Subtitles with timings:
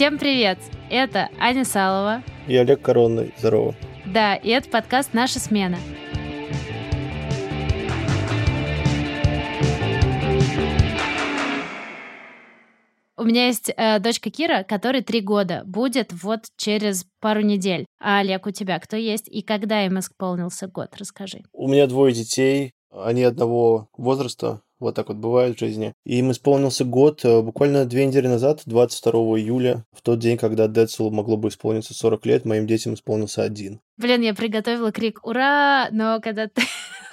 [0.00, 0.58] Всем привет!
[0.88, 2.22] Это Аня Салова.
[2.48, 3.34] И Олег Коронный.
[3.36, 3.74] Здорово.
[4.06, 5.76] Да, и это подкаст «Наша смена».
[13.18, 15.64] У меня есть э, дочка Кира, которой три года.
[15.66, 17.84] Будет вот через пару недель.
[18.00, 19.28] А Олег, у тебя кто есть?
[19.28, 20.96] И когда им исполнился год?
[20.96, 21.42] Расскажи.
[21.52, 22.72] У меня двое детей.
[22.90, 24.62] Они одного возраста.
[24.80, 25.92] Вот так вот бывает в жизни.
[26.04, 30.66] И им исполнился год э, буквально две недели назад, 22 июля, в тот день, когда
[30.66, 33.80] Децелу могло бы исполниться 40 лет, моим детям исполнился один.
[33.98, 36.62] Блин, я приготовила крик «Ура!», но когда ты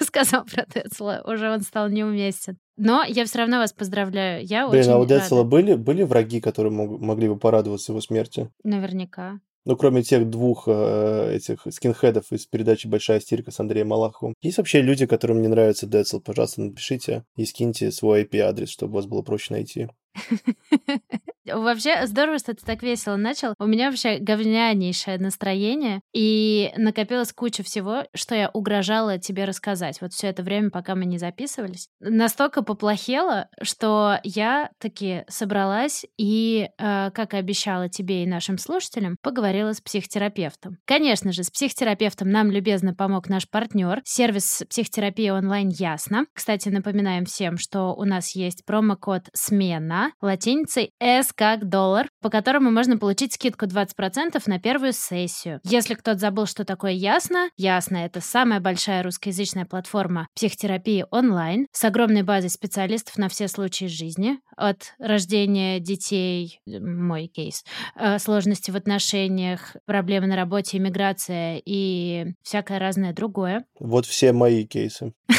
[0.00, 2.56] сказал про Децела, уже он стал неуместен.
[2.78, 4.46] Но я все равно вас поздравляю.
[4.46, 8.00] Я Блин, очень а у Децела были, были враги, которые мог- могли бы порадоваться его
[8.00, 8.50] смерти?
[8.62, 9.40] Наверняка.
[9.64, 14.34] Ну, кроме тех двух э, этих скинхедов из передачи «Большая стирка» с Андреем Малаховым.
[14.40, 16.20] Есть вообще люди, которым не нравится Децл?
[16.20, 19.88] Пожалуйста, напишите и скиньте свой IP-адрес, чтобы вас было проще найти.
[21.52, 23.54] Вообще, здорово, что ты так весело начал.
[23.58, 30.00] У меня вообще говнянейшее настроение, и накопилось куча всего, что я угрожала тебе рассказать.
[30.00, 31.88] Вот все это время, пока мы не записывались.
[32.00, 39.16] Настолько поплохело, что я таки собралась и, э, как и обещала тебе и нашим слушателям,
[39.22, 40.78] поговорила с психотерапевтом.
[40.84, 46.26] Конечно же, с психотерапевтом нам любезно помог наш партнер, сервис психотерапии онлайн Ясно.
[46.32, 52.72] Кстати, напоминаем всем, что у нас есть промокод «Смена» латиницей «С» как доллар, по которому
[52.72, 55.60] можно получить скидку 20% на первую сессию.
[55.62, 61.84] Если кто-то забыл, что такое Ясно, Ясно— это самая большая русскоязычная платформа психотерапии онлайн с
[61.84, 68.76] огромной базой специалистов на все случаи жизни, от рождения детей, мой кейс, э, сложности в
[68.76, 73.64] отношениях, проблемы на работе, иммиграция и всякое разное другое.
[73.78, 75.12] Вот все мои кейсы.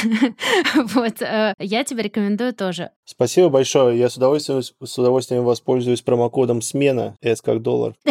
[0.94, 2.92] Вот, э, я тебе рекомендую тоже.
[3.06, 3.98] Спасибо большое.
[3.98, 7.94] Я с удовольствием, с удовольствием воспользуюсь промокодом «Смена» S как доллар.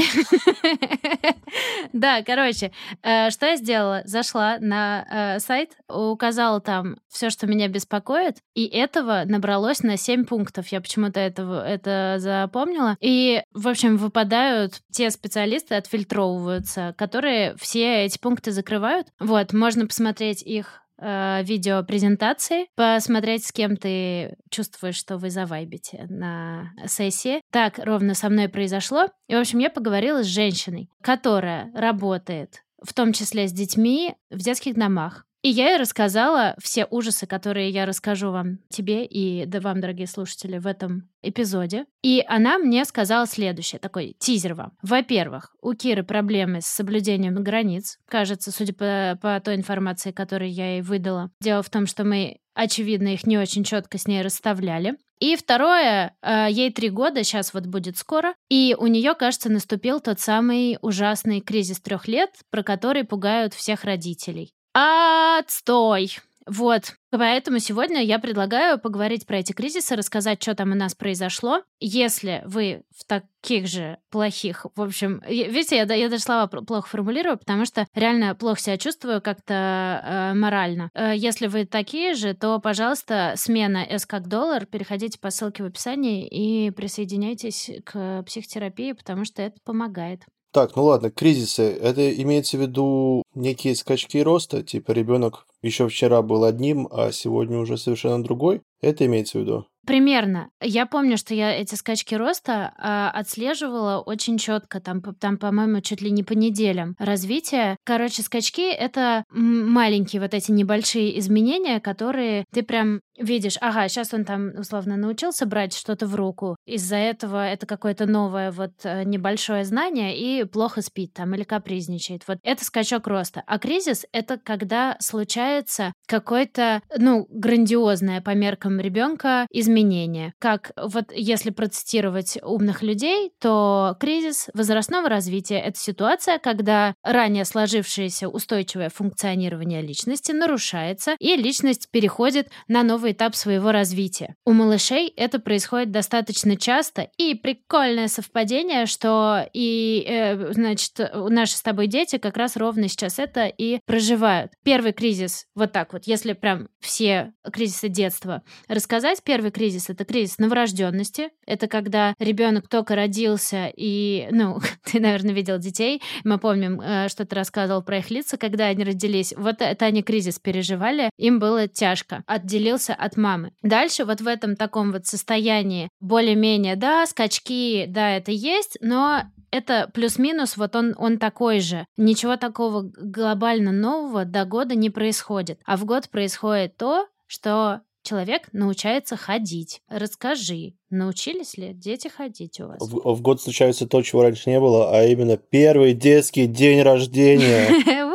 [1.93, 2.73] Да, короче,
[3.03, 4.03] э, что я сделала?
[4.05, 10.25] Зашла на э, сайт, указала там все, что меня беспокоит, и этого набралось на 7
[10.25, 10.69] пунктов.
[10.69, 12.97] Я почему-то этого, это запомнила.
[13.01, 19.09] И, в общем, выпадают те специалисты, отфильтровываются, которые все эти пункты закрывают.
[19.19, 26.73] Вот, можно посмотреть их э, видеопрезентации, посмотреть, с кем ты чувствуешь, что вы завайбите на
[26.87, 27.41] сессии.
[27.51, 29.07] Так ровно со мной произошло.
[29.29, 34.39] И, в общем, я поговорила с женщиной, которая работает в том числе с детьми в
[34.39, 35.25] детских домах.
[35.49, 40.07] И я ей рассказала все ужасы, которые я расскажу вам, тебе и да вам, дорогие
[40.07, 41.87] слушатели, в этом эпизоде.
[42.03, 44.73] И она мне сказала следующее, такой тизер вам.
[44.83, 50.73] Во-первых, у Киры проблемы с соблюдением границ, кажется, судя по, по той информации, которую я
[50.73, 51.31] ей выдала.
[51.41, 54.99] Дело в том, что мы, очевидно, их не очень четко с ней расставляли.
[55.19, 60.01] И второе, э, ей три года, сейчас вот будет скоро, и у нее, кажется, наступил
[60.01, 64.53] тот самый ужасный кризис трех лет, про который пугают всех родителей.
[64.79, 66.19] Отстой!
[66.47, 66.95] Вот.
[67.11, 71.63] Поэтому сегодня я предлагаю поговорить про эти кризисы, рассказать, что там у нас произошло.
[71.81, 77.39] Если вы в таких же плохих, в общем, видите, я, я даже слова плохо формулирую,
[77.39, 80.91] потому что реально плохо себя чувствую как-то э, морально.
[80.95, 85.67] Э, если вы такие же, то, пожалуйста, смена S как доллар, переходите по ссылке в
[85.67, 90.23] описании и присоединяйтесь к психотерапии, потому что это помогает.
[90.53, 91.63] Так, ну ладно, кризисы.
[91.63, 97.59] Это имеется в виду некие скачки роста, типа ребенок еще вчера был одним, а сегодня
[97.59, 98.63] уже совершенно другой.
[98.81, 99.67] Это имеется в виду?
[99.87, 100.51] Примерно.
[100.63, 105.81] Я помню, что я эти скачки роста а, отслеживала очень четко, там, по- там, по-моему,
[105.81, 107.77] чуть ли не по неделям развития.
[107.85, 114.25] Короче, скачки— это маленькие вот эти небольшие изменения, которые ты прям видишь, ага, сейчас он
[114.25, 119.65] там условно научился брать что-то в руку, из-за этого это какое-то новое вот э, небольшое
[119.65, 122.23] знание и плохо спит там или капризничает.
[122.27, 123.43] Вот это скачок роста.
[123.47, 130.33] А кризис— это когда случается какое-то, ну, грандиозное по меркам ребенка изменение.
[130.39, 138.29] Как вот если процитировать умных людей, то кризис возрастного развития— это ситуация, когда ранее сложившееся
[138.29, 144.35] устойчивое функционирование личности нарушается, и личность переходит на новый этап своего развития.
[144.45, 151.63] У малышей это происходит достаточно часто, и прикольное совпадение, что и, э, значит, наши с
[151.63, 154.53] тобой дети как раз ровно сейчас это и проживают.
[154.65, 160.39] Первый кризис, вот так вот, если прям все кризисы детства рассказать, первый кризис— это кризис
[160.39, 167.09] новорожденности, это когда ребенок только родился, и, ну, ты, наверное, видел детей, мы помним, э,
[167.09, 171.39] что ты рассказывал про их лица, когда они родились, вот это они кризис переживали, им
[171.39, 173.53] было тяжко, отделился от мамы.
[173.63, 179.91] Дальше вот в этом таком вот состоянии более-менее, да, скачки, да, это есть, но это
[179.93, 181.87] плюс-минус, вот он, он такой же.
[181.97, 185.61] Ничего такого глобально нового до года не происходит.
[185.65, 189.81] А в год происходит то, что человек научается ходить.
[189.89, 192.79] Расскажи, научились ли дети ходить у вас?
[192.81, 197.69] В, в год случается то, чего раньше не было, а именно первый детский день рождения.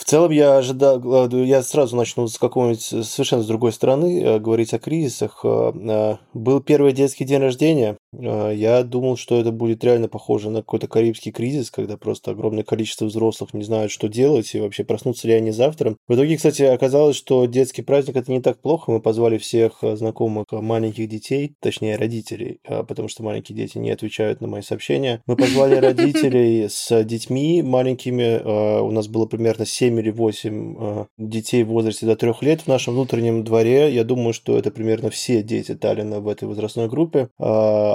[0.00, 4.38] В целом я ожидал, э, я сразу начну с какого-нибудь совершенно с другой стороны э,
[4.38, 5.40] говорить о кризисах.
[5.44, 7.98] Э, был первый детский день рождения.
[8.12, 13.04] Я думал, что это будет реально похоже на какой-то карибский кризис, когда просто огромное количество
[13.04, 15.96] взрослых не знают, что делать, и вообще проснуться ли они завтра.
[16.08, 18.90] В итоге, кстати, оказалось, что детский праздник это не так плохо.
[18.90, 24.48] Мы позвали всех знакомых маленьких детей, точнее родителей, потому что маленькие дети не отвечают на
[24.48, 25.22] мои сообщения.
[25.26, 28.80] Мы позвали родителей с детьми маленькими.
[28.80, 32.62] У нас было примерно 7 7 или 8 э, детей в возрасте до 3 лет
[32.62, 33.92] в нашем внутреннем дворе.
[33.92, 37.28] Я думаю, что это примерно все дети Таллина в этой возрастной группе.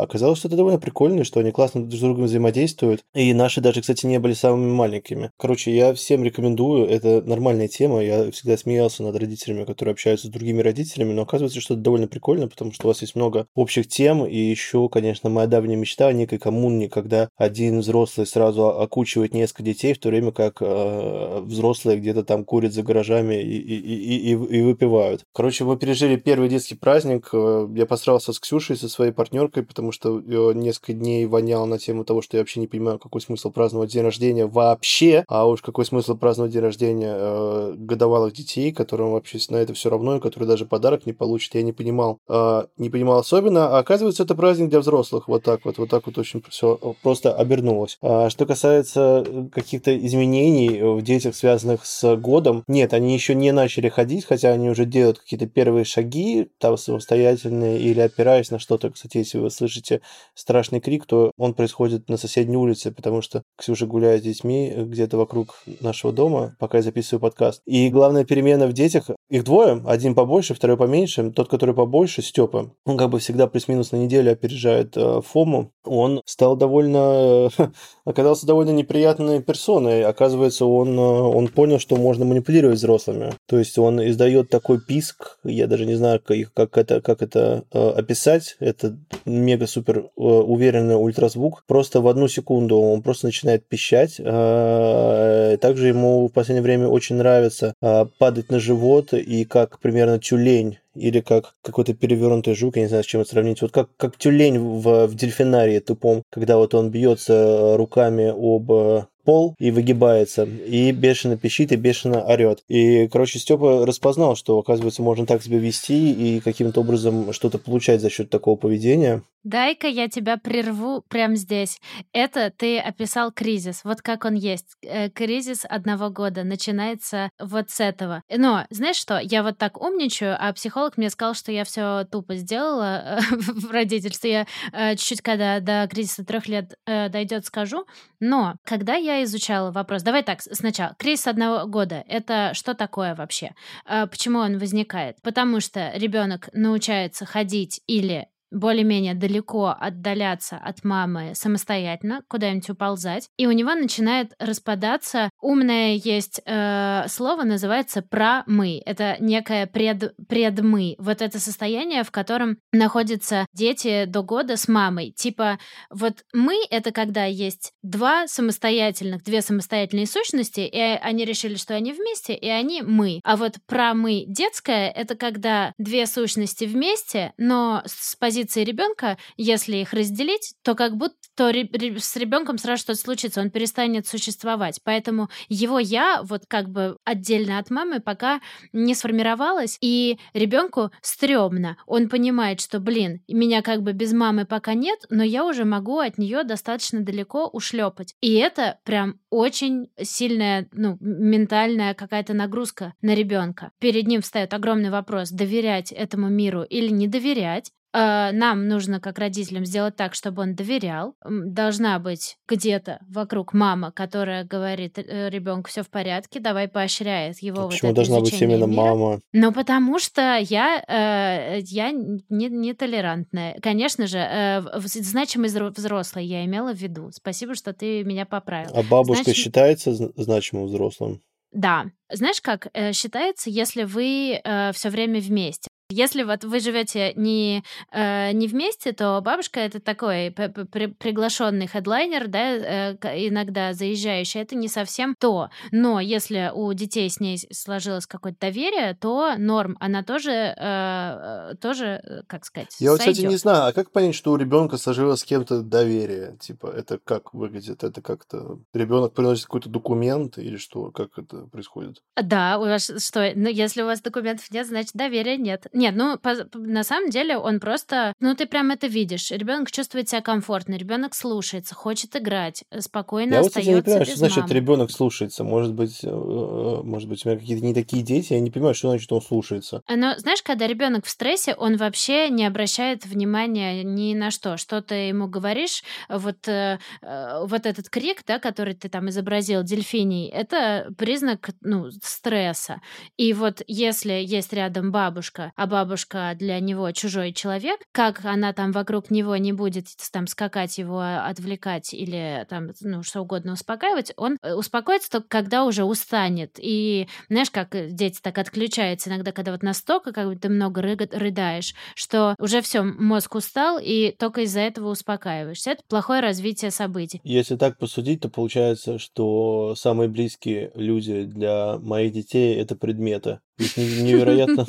[0.05, 3.01] Оказалось, что это довольно прикольно, что они классно друг с другом взаимодействуют.
[3.15, 5.31] И наши даже, кстати, не были самыми маленькими.
[5.37, 6.87] Короче, я всем рекомендую.
[6.87, 8.03] Это нормальная тема.
[8.03, 12.07] Я всегда смеялся над родителями, которые общаются с другими родителями, но оказывается, что это довольно
[12.07, 14.25] прикольно, потому что у вас есть много общих тем.
[14.25, 19.63] И еще, конечно, моя давняя мечта о некой коммуне, когда один взрослый сразу окучивает несколько
[19.63, 24.33] детей, в то время как э, взрослые где-то там курят за гаражами и, и, и,
[24.33, 25.23] и, и выпивают.
[25.33, 27.29] Короче, мы пережили первый детский праздник.
[27.33, 32.03] Э, я посрался с Ксюшей, со своей партнеркой, потому что несколько дней вонял на тему
[32.03, 35.85] того, что я вообще не понимаю, какой смысл праздновать день рождения вообще, а уж какой
[35.85, 40.47] смысл праздновать день рождения э, годовалых детей, которым вообще на это все равно, и которые
[40.47, 42.19] даже подарок не получат, я не понимал.
[42.27, 45.27] Э, не понимал особенно, а оказывается, это праздник для взрослых.
[45.27, 47.97] Вот так вот, вот так вот очень все просто обернулось.
[48.01, 52.63] А что касается каких-то изменений в детях, связанных с годом.
[52.67, 57.79] Нет, они еще не начали ходить, хотя они уже делают какие-то первые шаги, там самостоятельные
[57.79, 58.89] или опираясь на что-то.
[58.89, 59.84] Кстати, если вы слышите
[60.33, 65.17] страшный крик, то он происходит на соседней улице, потому что Ксюша гуляет с детьми где-то
[65.17, 67.61] вокруг нашего дома, пока я записываю подкаст.
[67.65, 71.31] И главная перемена в детях, их двое, один побольше, второй поменьше.
[71.31, 75.71] Тот, который побольше, Степа, он как бы всегда плюс-минус на неделю опережает э, Фому.
[75.83, 77.49] Он стал довольно...
[78.05, 80.03] оказался довольно неприятной персоной.
[80.03, 83.33] Оказывается, он, э, он понял, что можно манипулировать взрослыми.
[83.47, 87.63] То есть он издает такой писк, я даже не знаю, как, как это, как это
[87.71, 88.55] э, описать.
[88.59, 91.63] Это мега-супер э, уверенный ультразвук.
[91.67, 94.15] Просто в одну секунду он просто начинает пищать.
[94.19, 100.19] Э, также ему в последнее время очень нравится э, падать на живот и как примерно
[100.19, 103.61] тюлень или как какой-то перевернутый жук, я не знаю, с чем это сравнить.
[103.61, 109.55] Вот как, как тюлень в, в дельфинарии тупом, когда вот он бьется руками об пол
[109.59, 112.63] и выгибается, и бешено пищит, и бешено орет.
[112.67, 118.01] И, короче, Степа распознал, что, оказывается, можно так себя вести и каким-то образом что-то получать
[118.01, 119.21] за счет такого поведения.
[119.45, 121.79] Дай-ка я тебя прерву прямо здесь.
[122.13, 124.75] Это ты описал кризис, вот как он есть.
[124.81, 128.23] Э, кризис одного года начинается вот с этого.
[128.27, 132.35] Но, знаешь что, я вот так умничаю, а психолог мне сказал, что я все тупо
[132.37, 134.31] сделала в родительстве.
[134.31, 137.85] Я э, чуть-чуть, когда до кризиса трех лет э, дойдет, скажу.
[138.19, 143.55] Но когда я изучала вопрос, давай так, сначала, кризис одного года, это что такое вообще?
[143.85, 145.21] Почему он возникает?
[145.21, 153.47] Потому что ребенок научается ходить или более-менее далеко отдаляться от мамы самостоятельно, куда-нибудь уползать, и
[153.47, 155.29] у него начинает распадаться.
[155.41, 158.81] Умное есть э, слово, называется «про-мы».
[158.85, 160.95] Это некое пред, предмы.
[160.97, 165.11] Вот это состояние, в котором находятся дети до года с мамой.
[165.11, 165.59] Типа,
[165.89, 171.93] вот мы— это когда есть два самостоятельных, две самостоятельные сущности, и они решили, что они
[171.93, 173.19] вместе, и они мы.
[173.23, 179.93] А вот про-мы детское— это когда две сущности вместе, но с позиции ребенка, если их
[179.93, 184.79] разделить, то как будто то с ребенком сразу что-то случится, он перестанет существовать.
[184.83, 188.39] Поэтому его я вот как бы отдельно от мамы пока
[188.71, 191.77] не сформировалась, и ребенку стрёмно.
[191.85, 195.99] Он понимает, что, блин, меня как бы без мамы пока нет, но я уже могу
[195.99, 198.15] от нее достаточно далеко ушлепать.
[198.21, 203.71] И это прям очень сильная, ну, ментальная какая-то нагрузка на ребенка.
[203.79, 207.71] Перед ним встает огромный вопрос, доверять этому миру или не доверять.
[207.95, 211.15] Э, нам нужно, как родителям, сделать так, чтобы он доверял.
[211.23, 217.61] Должна быть где-то вокруг мама, которая говорит э, ребенку все в порядке, давай поощряет его.
[217.61, 218.81] А вот почему должна быть именно мира.
[218.81, 219.19] мама?
[219.31, 223.57] Ну, потому что я, э, я не, не толерантная.
[223.61, 227.11] Конечно же, э, значимый взрослый я имела в виду.
[227.11, 228.71] Спасибо, что ты меня поправил.
[228.73, 229.41] А бабушка Значит...
[229.41, 231.21] считается значимым взрослым?
[231.55, 231.85] Да.
[232.11, 235.69] Знаешь как, э, считается, если вы э, все время вместе.
[235.91, 242.27] Если вот вы живете не, э, не вместе, то бабушка это такой при приглашенный хедлайнер,
[242.27, 242.93] да, э,
[243.27, 245.49] иногда заезжающий, это не совсем то.
[245.71, 251.55] Но если у детей с ней сложилось какое-то доверие, то норм, она тоже, э, э
[251.61, 254.77] тоже, э, как сказать, Я вот, кстати, не знаю, а как понять, что у ребенка
[254.77, 256.35] сложилось с кем-то доверие?
[256.41, 257.83] Типа, это как выглядит?
[257.83, 260.89] Это как-то ребенок приносит какой-то документ или что?
[260.89, 262.01] Как это происходит?
[262.19, 263.31] Да, у вас что?
[263.35, 265.67] Ну, если у вас документов нет, значит доверия нет.
[265.75, 268.13] Нет, ну, по, на самом деле он просто...
[268.21, 269.29] Ну, ты прям это видишь.
[269.29, 273.81] Ребенок чувствует себя комфортно, ребенок слушается, хочет играть, э, спокойно я остается вот, кстати, не
[273.81, 275.43] понимаю, что значит ребенок слушается.
[275.43, 278.73] Может быть, э, э, может быть, у меня какие-то не такие дети, я не понимаю,
[278.73, 279.81] что значит он слушается.
[279.89, 284.55] Но знаешь, когда ребенок в стрессе, он вообще не обращает внимания ни на что.
[284.55, 290.87] Что ты ему говоришь, вот, вот этот крик, да, который ты там изобразил, дельфиний, это
[290.97, 292.79] признак, ну, стресса.
[293.17, 298.71] И вот если есть рядом бабушка, а бабушка для него чужой человек, как она там
[298.71, 304.37] вокруг него не будет там скакать его, отвлекать или там, ну, что угодно успокаивать, он
[304.41, 306.57] э, успокоится только когда уже устанет.
[306.57, 311.73] И знаешь, как дети так отключаются иногда, когда вот настолько как бы ты много рыдаешь,
[311.95, 315.71] что уже все, мозг устал, и только из-за этого успокаиваешься.
[315.71, 317.21] Это плохое развитие событий.
[317.23, 323.39] Если так посудить, то получается, что самые близкие люди для моих детей— это предметы.
[323.57, 324.65] Их невероятно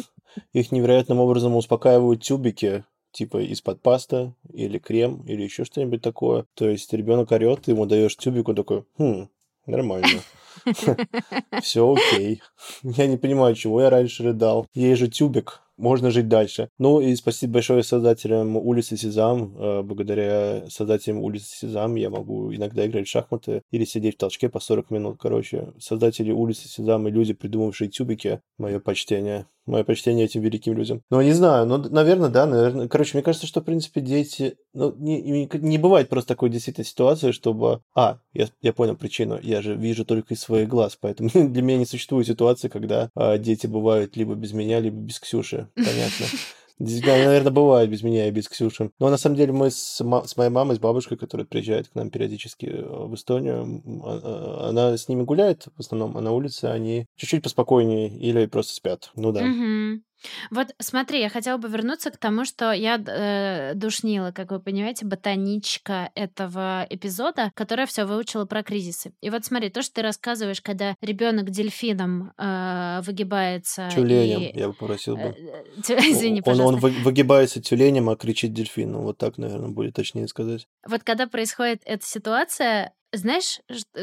[0.52, 6.46] их невероятным образом успокаивают тюбики, типа из-под паста или крем или еще что-нибудь такое.
[6.54, 9.28] То есть ребенок орет, ты ему даешь тюбик, он такой, хм,
[9.66, 10.20] нормально.
[11.62, 12.42] Все окей.
[12.82, 14.66] Я не понимаю, чего я раньше рыдал.
[14.74, 16.70] Ей же тюбик можно жить дальше.
[16.78, 19.54] Ну и спасибо большое создателям улицы Сезам.
[19.56, 24.48] Э, благодаря создателям улицы Сезам я могу иногда играть в шахматы или сидеть в толчке
[24.48, 25.18] по 40 минут.
[25.20, 29.46] Короче, создатели улицы Сезам и люди, придумавшие тюбики, мое почтение.
[29.66, 31.02] Мое почтение этим великим людям.
[31.11, 32.88] Ну, не знаю, ну, наверное, да, наверное.
[32.88, 34.56] Короче, мне кажется, что, в принципе, дети...
[34.73, 37.80] Ну, не, не, не бывает просто такой действительно ситуации, чтобы...
[37.94, 39.38] А, я, я понял причину.
[39.42, 43.38] Я же вижу только из своих глаз, поэтому для меня не существует ситуации, когда а,
[43.38, 46.26] дети бывают либо без меня, либо без Ксюши понятно.
[46.78, 48.90] Действительно, наверное, бывает без меня и без Ксюши.
[48.99, 52.11] Но на самом деле мы с, с моей мамой, с бабушкой, которая приезжает к нам
[52.11, 56.66] периодически э, в Эстонию, а, а, она с ними гуляет в основном, а на улице
[56.66, 59.11] они чуть-чуть поспокойнее или просто спят.
[59.14, 59.40] Ну да.
[59.40, 60.02] Угу.
[60.50, 65.06] Вот смотри, я хотела бы вернуться к тому, что я э, душнила, как вы понимаете,
[65.06, 69.12] ботаничка этого эпизода, которая все выучила про кризисы.
[69.20, 73.88] И вот смотри, то, что ты рассказываешь, когда ребенок дельфином э, выгибается.
[73.94, 74.58] Тюленем, и...
[74.58, 75.35] я бы попросил бы.
[75.37, 79.02] Э, э, извини, он, Он выгибается тюленем, а кричит дельфином.
[79.02, 80.66] Вот так, наверное, будет точнее сказать.
[80.87, 83.61] Вот когда происходит эта ситуация, знаешь,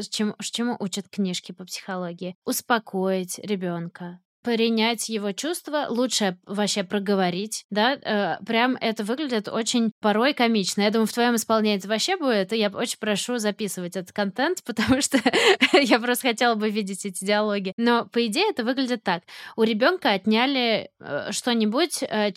[0.09, 2.35] чему, чему учат книжки по психологии?
[2.45, 10.33] Успокоить ребенка, принять его чувства, лучше вообще проговорить, да, э, прям это выглядит очень порой
[10.33, 10.81] комично.
[10.81, 14.63] Я думаю, в твоем исполнении это вообще будет, и я очень прошу записывать этот контент,
[14.65, 15.19] потому что
[15.73, 17.73] я просто хотела бы видеть эти диалоги.
[17.77, 19.23] Но, по идее, это выглядит так.
[19.55, 22.31] У ребенка отняли э, что-нибудь, э,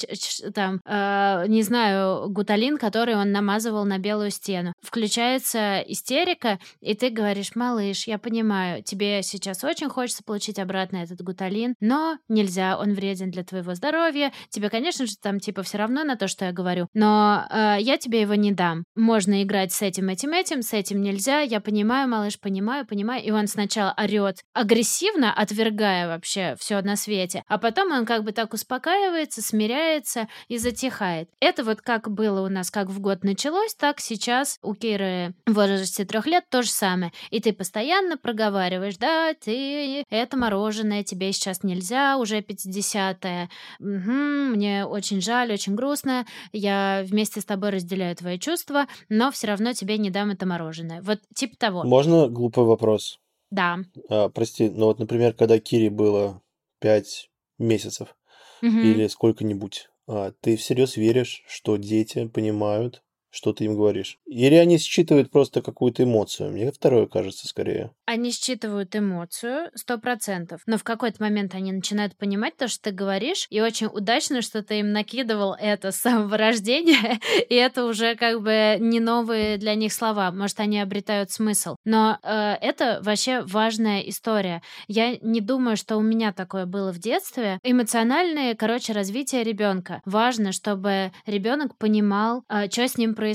[0.55, 4.73] там, э, не знаю, гуталин, который он намазывал на белую стену.
[4.81, 11.21] Включается истерика, и ты говоришь, малыш, я понимаю, тебе сейчас очень хочется получить обратно этот
[11.23, 15.79] гуталин, но равно нельзя, он вреден для твоего здоровья, тебе, конечно же, там типа все
[15.79, 18.85] равно на то, что я говорю, но э, я тебе его не дам.
[18.95, 23.23] Можно играть с этим, этим, этим, с этим нельзя, я понимаю, малыш, понимаю, понимаю.
[23.23, 28.33] И он сначала орет агрессивно, отвергая вообще все на свете, а потом он как бы
[28.33, 31.29] так успокаивается, смиряется и затихает.
[31.41, 35.55] Это вот как было у нас, как в год началось, так сейчас у Киры в
[35.55, 37.13] возрасте трех лет то же самое.
[37.31, 41.86] И ты постоянно проговариваешь, да, ты, это мороженое, тебе сейчас нельзя,
[42.19, 43.49] уже 50-е.
[43.81, 49.49] Угу, мне очень жаль, очень грустно, я вместе с тобой разделяю твои чувства, но все
[49.49, 51.03] равно тебе не дам это мороженое.
[51.03, 51.85] Вот типа того.
[51.85, 53.19] Можно глупый вопрос?
[53.51, 53.79] Да.
[54.09, 56.43] А, прости, но вот, например, когда Кире было
[56.81, 58.17] 5 месяцев
[58.63, 58.81] Мгм.
[58.81, 63.03] или сколько-нибудь, а, ты всерьез веришь, что дети понимают,
[63.37, 64.19] что ты им говоришь?
[64.25, 66.51] Или они считывают просто какую-то эмоцию?
[66.53, 67.91] Мне второе кажется скорее.
[68.07, 72.91] Они считывают эмоцию, сто процентов, но в какой-то момент они начинают понимать то, что ты
[72.93, 78.15] говоришь, и очень удачно, что ты им накидывал это с самого рождения, и это уже
[78.15, 81.77] как бы не новые для них слова, может, они обретают смысл.
[81.85, 84.63] Но э, это вообще важная история.
[84.89, 87.59] Я не думаю, что у меня такое было в детстве.
[87.63, 90.01] Эмоциональное, короче, развитие ребенка.
[90.07, 93.26] Важно, чтобы ребенок понимал, э, что с ним происходит.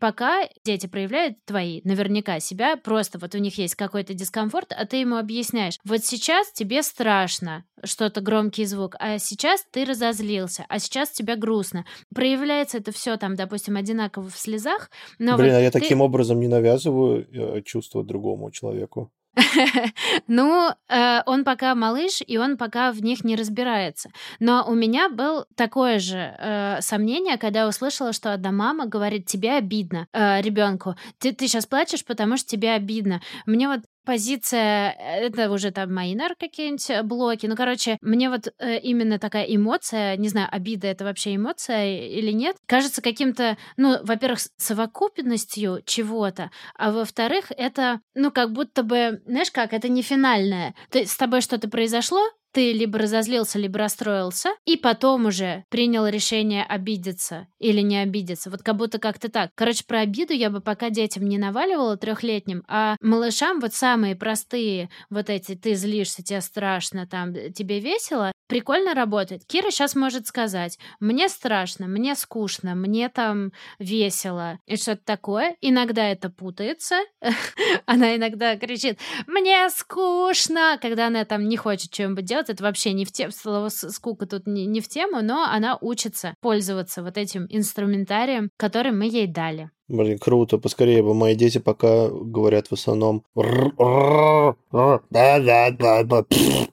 [0.00, 4.98] Пока дети проявляют твои, наверняка, себя, просто вот у них есть какой-то дискомфорт, а ты
[4.98, 11.10] ему объясняешь, вот сейчас тебе страшно, что-то громкий звук, а сейчас ты разозлился, а сейчас
[11.10, 11.84] тебе грустно.
[12.14, 16.00] Проявляется это все там, допустим, одинаково в слезах, но Блин, вот а я ты- таким
[16.00, 19.12] образом не навязываю э, чувства другому человеку.
[20.26, 24.10] Ну, э, он пока малыш, и он пока в них не разбирается.
[24.40, 29.26] Но у меня был такое же э, сомнение, когда я услышала, что одна мама говорит,
[29.26, 30.96] тебе обидно ребенку.
[31.18, 33.20] Ты, ты сейчас плачешь, потому что тебе обидно.
[33.46, 37.44] Мне вот позиция, э, это уже там наверное, какие-нибудь э, блоки.
[37.46, 42.32] Ну, короче, мне вот э, именно такая эмоция, не знаю, обида это вообще эмоция или
[42.32, 49.50] нет, кажется каким-то, ну, во-первых, совокупностью чего-то, а во-вторых, это, ну, как будто бы, знаешь
[49.50, 50.74] как, это не финальное.
[50.90, 52.22] То есть с тобой что-то произошло,
[52.58, 58.50] ты либо разозлился, либо расстроился, и потом уже принял решение обидеться или не обидеться.
[58.50, 59.52] Вот как будто как-то так.
[59.54, 64.90] Короче, про обиду я бы пока детям не наваливала трехлетним, а малышам вот самые простые
[65.08, 69.44] вот эти «ты злишься, тебе страшно, там, тебе весело», прикольно работает.
[69.44, 75.54] Кира сейчас может сказать «мне страшно, мне скучно, мне там весело» и что-то такое.
[75.60, 76.96] Иногда это путается.
[77.86, 78.98] Она иногда кричит
[79.28, 83.68] «мне скучно», когда она там не хочет что-нибудь делать, это вообще не в тему, слово
[83.68, 89.06] скука тут не, не в тему, но она учится пользоваться вот этим инструментарием, который мы
[89.06, 89.70] ей дали.
[89.88, 91.14] Блин, круто, поскорее бы.
[91.14, 93.24] Мои дети пока говорят в основном.
[93.34, 94.54] А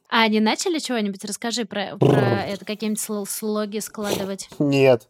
[0.10, 1.23] они начали чего-нибудь?
[1.23, 4.49] Расскажи про, про это, какие-нибудь сло- слоги складывать.
[4.60, 5.08] Нет.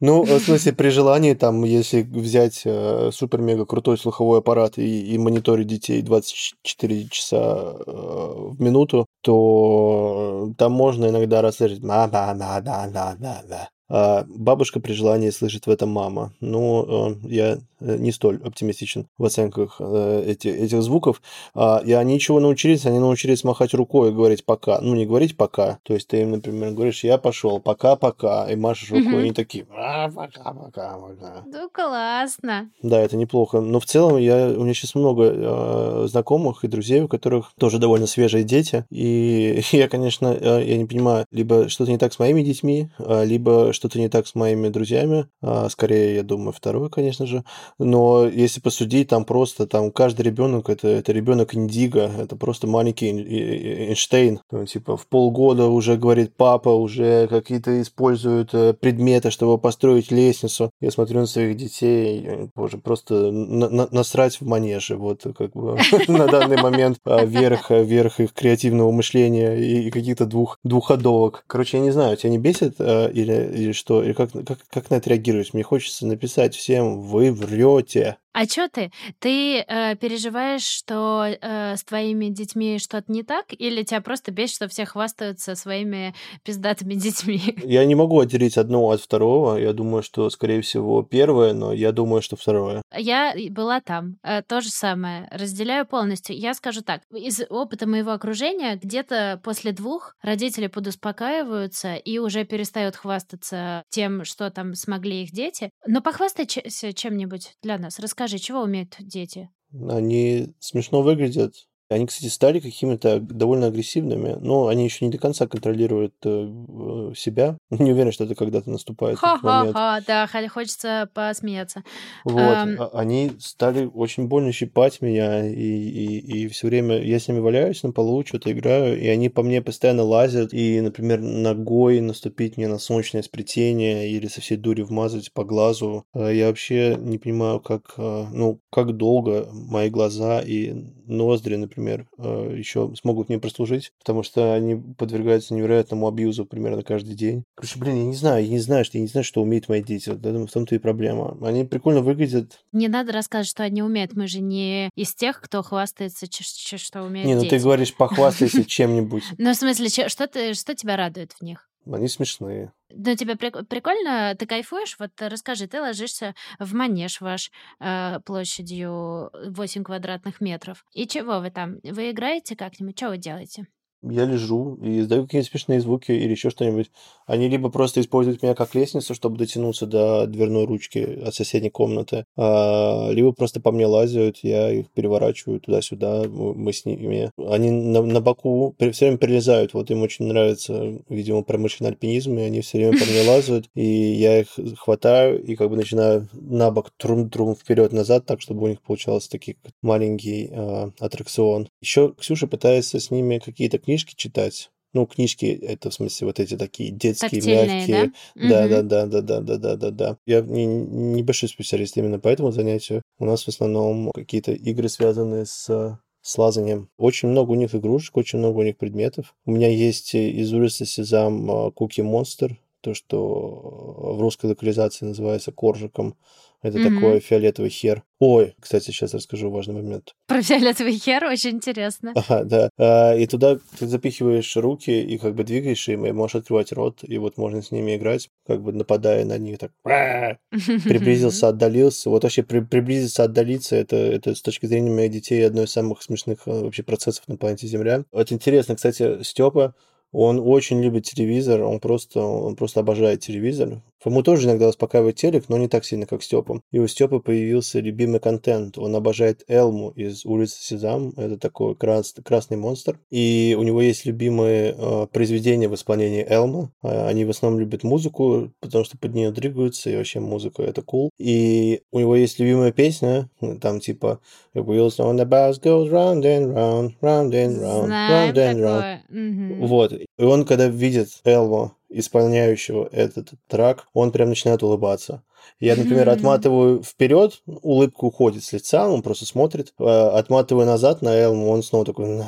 [0.00, 5.18] Ну, в смысле, при желании, там, если взять э, супер-мега крутой слуховой аппарат и, и
[5.18, 13.70] мониторить детей 24 часа э, в минуту, то там можно иногда расслышать «да-да-да-да-да-да».
[13.90, 16.32] А бабушка при желании слышит в этом мама.
[16.40, 21.22] Ну, э, я э, не столь оптимистичен в оценках э, эти, этих звуков.
[21.54, 22.84] А, и они чего научились?
[22.84, 24.80] Они научились махать рукой и говорить «пока».
[24.82, 25.78] Ну, не говорить «пока».
[25.84, 29.16] То есть ты им, например, говоришь «я пошел, пока-пока», и машешь рукой, Мгм.
[29.16, 31.42] и они такие «А, «пока-пока-пока».
[31.46, 32.70] Ну, классно.
[32.82, 33.60] Да, это неплохо.
[33.60, 38.06] Но в целом я, у меня сейчас много знакомых и друзей, у которых тоже довольно
[38.06, 38.84] свежие дети.
[38.90, 43.72] И я, конечно, я не понимаю, либо что-то не так с моими детьми, а, либо
[43.78, 45.26] что-то не так с моими друзьями.
[45.42, 47.44] А, Скорее, я думаю, второе, конечно же.
[47.78, 53.06] Но если посудить, там просто там каждый ребенок это, это ребенок Индиго, это просто маленький
[53.06, 54.40] Эй- Эй- Эйнштейн.
[54.50, 60.70] Он, типа в полгода уже говорит папа, уже какие-то используют э, предметы, чтобы построить лестницу.
[60.80, 64.96] Я смотрю на своих детей, боже, просто на- на- насрать в манеже.
[64.96, 70.58] Вот как бы на данный момент а, верх, верх их креативного мышления и каких-то двух
[70.64, 71.44] двухходовок.
[71.46, 74.02] Короче, я не знаю, тебя не бесит э, или, или что?
[74.02, 75.52] Или как, как, как на это реагируешь?
[75.52, 78.16] Мне хочется написать всем, вы врете.
[78.38, 78.92] А чё ты?
[79.18, 83.46] Ты э, переживаешь, что э, с твоими детьми что-то не так?
[83.50, 87.42] Или тебя просто бесит, что все хвастаются своими пиздатыми детьми?
[87.64, 89.56] Я не могу отделить одно от второго.
[89.56, 92.80] Я думаю, что, скорее всего, первое, но я думаю, что второе.
[92.96, 94.18] Я была там.
[94.22, 95.28] Э, То же самое.
[95.32, 96.38] Разделяю полностью.
[96.38, 97.02] Я скажу так.
[97.10, 104.48] Из опыта моего окружения где-то после двух родители подуспокаиваются и уже перестают хвастаться тем, что
[104.52, 105.70] там смогли их дети.
[105.88, 107.98] Но похвастайся чем-нибудь для нас.
[107.98, 109.48] Расскажи, чего умеют дети?
[109.72, 111.54] Они смешно выглядят,
[111.90, 117.56] Они, кстати, стали какими-то довольно агрессивными, но они еще не до конца контролируют э, себя.
[117.70, 119.18] Не уверен, что это когда-то наступает.
[119.18, 121.84] Ха-ха-ха, да, хочется посмеяться.
[122.24, 122.90] Вот, um...
[122.92, 127.82] они стали очень больно щипать меня, и, и, и все время я с ними валяюсь
[127.82, 132.68] на полу, что-то играю, и они по мне постоянно лазят, и, например, ногой наступить мне
[132.68, 136.04] на солнечное сплетение или со всей дури вмазать по глазу.
[136.12, 140.74] А я вообще не понимаю, как, э, ну, как долго мои глаза и
[141.06, 141.77] ноздри, например,
[142.18, 147.44] э, еще смогут мне прослужить, потому что они подвергаются невероятному абьюзу примерно каждый день.
[147.54, 149.82] Короче, блин, я не знаю, я не знаю, что я не знаю, что умеют мои
[149.82, 150.10] дети.
[150.10, 151.36] Вот в том-то и проблема.
[151.46, 152.60] Они прикольно выглядят.
[152.72, 154.14] Не надо рассказывать, что они умеют.
[154.14, 157.50] Мы же не из тех, кто хвастается, что умеет Не, ну дети.
[157.50, 159.24] ты говоришь, похвастайся чем-нибудь.
[159.38, 161.67] Ну, в смысле, что тебя радует в них?
[161.92, 162.72] Они смешные.
[162.90, 164.96] Ну, тебе прикольно, ты кайфуешь?
[164.98, 170.84] Вот расскажи, ты ложишься в манеж ваш э, площадью 8 квадратных метров.
[170.92, 171.78] И чего вы там?
[171.82, 172.96] Вы играете как-нибудь?
[172.98, 173.66] Что вы делаете?
[174.02, 176.90] Я лежу и издаю какие-то смешные звуки или еще что-нибудь.
[177.26, 182.24] Они либо просто используют меня как лестницу, чтобы дотянуться до дверной ручки от соседней комнаты,
[182.36, 187.30] а, либо просто по мне лазят, я их переворачиваю туда-сюда, мы с ними.
[187.36, 192.42] Они на, на боку все время прилезают, вот им очень нравится, видимо, промышленный альпинизм, и
[192.42, 196.70] они все время по мне лазают, и я их хватаю и как бы начинаю на
[196.70, 201.68] бок трум-трум вперед-назад, так, чтобы у них получался такой маленький э, аттракцион.
[201.80, 204.70] Еще Ксюша пытается с ними какие-то книжки читать.
[204.92, 208.12] Ну, книжки, это в смысле вот эти такие детские, Тактильные, мягкие.
[208.34, 208.68] Да?
[208.68, 210.18] Да, да, да, да, да, да, да, да.
[210.26, 213.00] Я не, небольшой специалист именно по этому занятию.
[213.18, 216.90] У нас в основном какие-то игры, связанные с с лазанием.
[216.98, 219.34] Очень много у них игрушек, очень много у них предметов.
[219.46, 226.16] У меня есть из улицы Сезам Куки Монстр, то, что в русской локализации называется коржиком.
[226.60, 226.94] Это mm-hmm.
[226.94, 228.02] такой фиолетовый хер.
[228.18, 230.14] Ой, кстати, сейчас расскажу важный момент.
[230.26, 232.12] Про фиолетовый хер очень интересно.
[232.16, 232.70] Ага, да.
[232.76, 236.98] А, и туда ты запихиваешь руки и как бы двигаешь им, и можешь открывать рот,
[237.02, 242.10] и вот можно с ними играть, как бы нападая на них, так приблизился, отдалился.
[242.10, 246.02] Вот вообще при, приблизиться, отдалиться, это, это с точки зрения моих детей одно из самых
[246.02, 248.04] смешных э, вообще процессов на планете Земля.
[248.10, 249.74] Вот интересно, кстати, Степа
[250.12, 253.82] он очень любит телевизор, он просто, он просто обожает телевизор.
[254.04, 256.60] Ему тоже иногда успокаивает телек, но не так сильно, как Степа.
[256.70, 258.78] И у Степы появился любимый контент.
[258.78, 261.12] Он обожает Элму из улицы Сезам.
[261.16, 262.98] Это такой крас, красный монстр.
[263.10, 266.72] И у него есть любимые э, произведения в исполнении Элма.
[266.82, 270.80] А, они в основном любят музыку, потому что под нее дрыгаются, и вообще музыка это
[270.82, 271.10] cool.
[271.18, 273.28] И у него есть любимая песня,
[273.60, 274.20] там типа
[274.54, 279.58] wheels on the bus goes round and round, round and round, Знаем round and round.
[279.58, 279.66] Угу.
[279.66, 279.92] Вот.
[279.92, 285.22] И он, когда видит Элму исполняющего этот трак, он прям начинает улыбаться.
[285.60, 291.16] Я, например, отматываю вперед, улыбка уходит с лица, он просто смотрит, э, отматываю назад на
[291.16, 292.22] Элму, он снова такой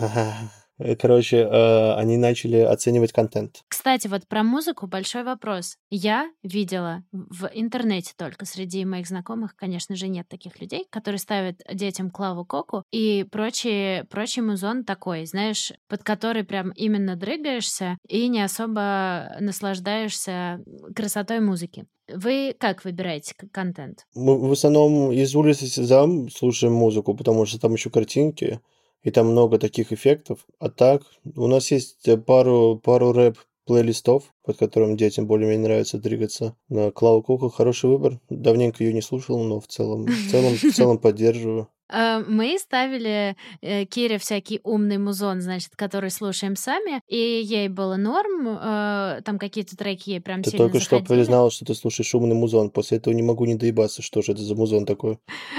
[0.99, 3.63] короче, э, они начали оценивать контент.
[3.69, 5.77] Кстати, вот про музыку большой вопрос.
[5.91, 11.61] Я видела в интернете только среди моих знакомых, конечно же, нет таких людей, которые ставят
[11.73, 18.29] детям Клаву Коку и прочий, прочий музон такой, знаешь, под который прям именно дрыгаешься и
[18.29, 20.63] не особо наслаждаешься
[20.95, 21.87] красотой музыки.
[22.13, 24.07] Вы как выбираете контент?
[24.15, 28.61] Мы в основном из улицы Сезам слушаем музыку, потому что там еще картинки,
[29.03, 30.47] и там много таких эффектов.
[30.59, 31.03] А так,
[31.37, 36.57] у нас есть э, пару, пару рэп плейлистов, под которым детям более-менее нравится двигаться.
[36.69, 38.21] На Клау Кока хороший выбор.
[38.29, 41.69] Давненько ее не слушал, но в целом, в целом, в целом поддерживаю.
[41.91, 47.97] Э, мы ставили э, Кире всякий умный музон, значит, который слушаем сами, и ей было
[47.97, 51.05] норм, э, там какие-то треки ей прям ты сильно только заходили.
[51.05, 54.33] что признала, что ты слушаешь умный музон, после этого не могу не доебаться, что же
[54.33, 55.19] это за музон такой.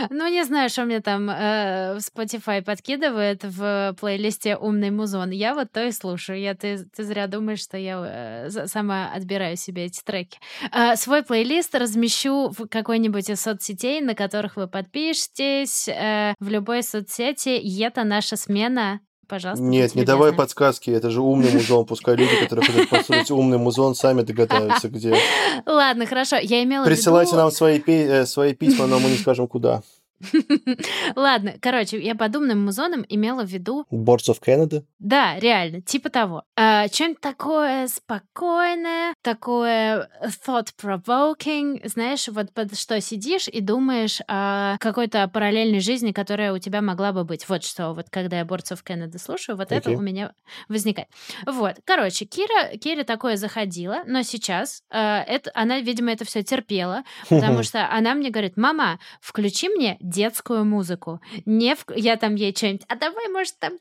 [0.09, 5.31] Ну, не знаю, что мне там в Spotify подкидывает в плейлисте «Умный музон».
[5.31, 6.39] Я вот то и слушаю.
[6.39, 10.39] Я, ты, ты зря думаешь, что я сама отбираю себе эти треки.
[10.95, 15.87] Свой плейлист размещу в какой-нибудь из соцсетей, на которых вы подпишетесь,
[16.39, 17.59] в любой соцсети.
[17.83, 19.63] Это наша смена пожалуйста.
[19.63, 21.85] Нет, не давай подсказки, это же умный музон.
[21.85, 25.15] Пускай люди, которые хотят послушать умный музон, сами догадаются, где.
[25.65, 27.43] Ладно, хорошо, я имела Присылайте в виду...
[27.43, 29.83] нам свои, э, свои письма, но мы не скажем, куда.
[31.15, 33.85] Ладно, короче, я под умным музоном имела в виду...
[33.91, 34.83] Boards of Canada?
[34.99, 36.43] Да, реально, типа того.
[36.55, 40.09] А, Что-нибудь такое спокойное, такое
[40.45, 46.81] thought-provoking, знаешь, вот под что сидишь и думаешь о какой-то параллельной жизни, которая у тебя
[46.81, 47.47] могла бы быть.
[47.49, 49.77] Вот что, вот когда я of Canada слушаю, вот okay.
[49.77, 50.33] это у меня
[50.67, 51.07] возникает.
[51.45, 57.03] Вот, короче, Кира, Кира такое заходила, но сейчас э, это, она, видимо, это все терпела,
[57.29, 61.19] потому что она мне говорит, мама, включи мне детскую музыку.
[61.45, 61.85] Не в...
[61.95, 63.73] Я там ей что-нибудь, а давай, может, там...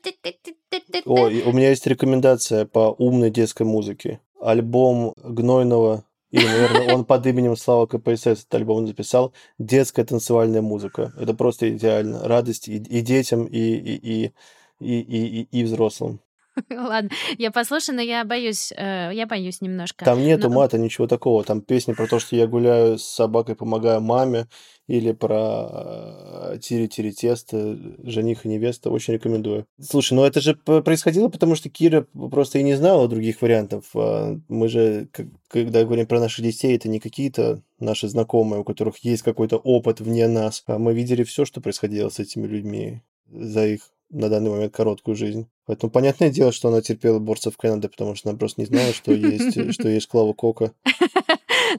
[1.05, 4.19] О, у меня есть рекомендация по умной детской музыке.
[4.39, 9.33] Альбом Гнойного или, наверное, он под именем Слава КПСС этот альбом записал.
[9.59, 11.13] Детская танцевальная музыка.
[11.19, 12.25] Это просто идеально.
[12.27, 14.33] Радость и, и детям, и, и, и,
[14.79, 16.21] и, и, и взрослым.
[16.69, 20.05] Ладно, я послушаю, но я боюсь, э, я боюсь немножко.
[20.05, 21.43] Там нету Но- мата, ничего такого.
[21.43, 24.47] Там песни про то, что я гуляю с собакой, помогаю маме,
[24.87, 28.89] или про тири-тири тесто, жених и невеста.
[28.89, 29.65] Очень рекомендую.
[29.79, 33.85] Слушай, ну это же происходило, потому что Кира просто и не знала других вариантов.
[33.95, 35.07] А Мы же,
[35.47, 40.01] когда говорим про наших детей, это не какие-то наши знакомые, у которых есть какой-то опыт
[40.01, 40.63] вне нас.
[40.67, 43.81] А мы видели все, что происходило с этими людьми за их
[44.11, 45.49] на данный момент короткую жизнь.
[45.65, 49.13] Поэтому понятное дело, что она терпела борцев Канады, потому что она просто не знала, что
[49.13, 50.73] есть, что есть Клава Кока.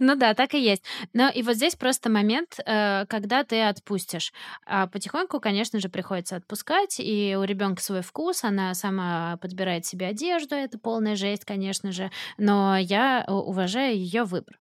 [0.01, 0.83] Ну да, так и есть.
[1.13, 4.33] Но и вот здесь просто момент, э, когда ты отпустишь.
[4.65, 10.07] А потихоньку, конечно же, приходится отпускать, и у ребенка свой вкус, она сама подбирает себе
[10.07, 14.59] одежду, это полная жесть, конечно же, но я э, уважаю ее выбор.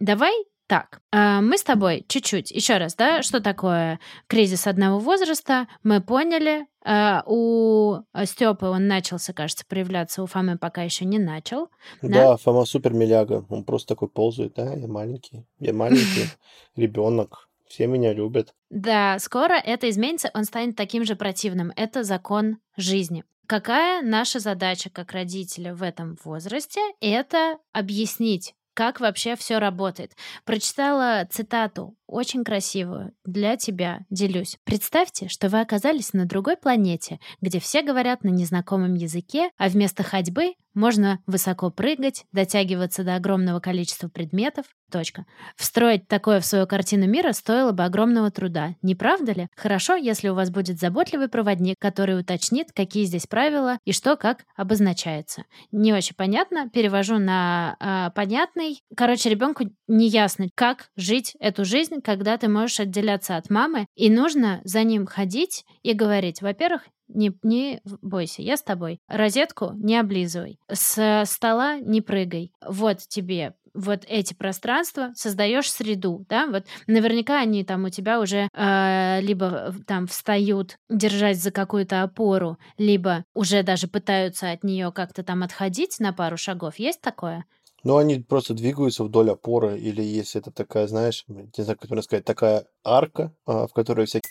[0.00, 0.32] Давай
[0.72, 6.00] так, э, мы с тобой чуть-чуть, еще раз, да, что такое кризис одного возраста, мы
[6.00, 11.68] поняли, Э, у Степы он начался, кажется, проявляться, у Фомы пока еще не начал.
[12.00, 12.36] Да, Да?
[12.38, 13.44] Фома супер миляга.
[13.48, 14.54] Он просто такой ползает.
[14.54, 15.46] Да, я маленький.
[15.60, 16.26] Я маленький
[16.76, 17.48] ребенок.
[17.68, 18.54] Все меня любят.
[18.68, 21.72] Да, скоро это изменится, он станет таким же противным.
[21.76, 23.24] Это закон жизни.
[23.46, 26.80] Какая наша задача как родителя в этом возрасте?
[27.00, 30.12] Это объяснить, как вообще все работает.
[30.44, 34.58] Прочитала цитату, очень красивую, для тебя, делюсь.
[34.64, 40.02] Представьте, что вы оказались на другой планете, где все говорят на незнакомом языке, а вместо
[40.02, 44.66] ходьбы можно высоко прыгать, дотягиваться до огромного количества предметов.
[44.90, 45.24] Точка.
[45.56, 49.48] Встроить такое в свою картину мира стоило бы огромного труда, не правда ли?
[49.56, 54.44] Хорошо, если у вас будет заботливый проводник, который уточнит, какие здесь правила и что как
[54.54, 55.44] обозначается.
[55.70, 58.82] Не очень понятно, перевожу на а, понятный.
[58.94, 64.10] Короче, ребенку не ясно, как жить эту жизнь, когда ты можешь отделяться от мамы, и
[64.10, 66.82] нужно за ним ходить и говорить, во-первых,
[67.14, 69.00] не, не бойся, я с тобой.
[69.08, 70.58] Розетку не облизывай.
[70.70, 72.52] С стола не прыгай.
[72.66, 78.48] Вот тебе вот эти пространства, создаешь среду, да, вот наверняка они там у тебя уже
[78.52, 85.22] э, либо там встают держать за какую-то опору, либо уже даже пытаются от нее как-то
[85.22, 86.78] там отходить на пару шагов.
[86.78, 87.44] Есть такое?
[87.84, 92.02] Ну, они просто двигаются вдоль опоры, или если это такая, знаешь, не знаю, как это
[92.02, 94.30] сказать, такая арка, а, в которой всякие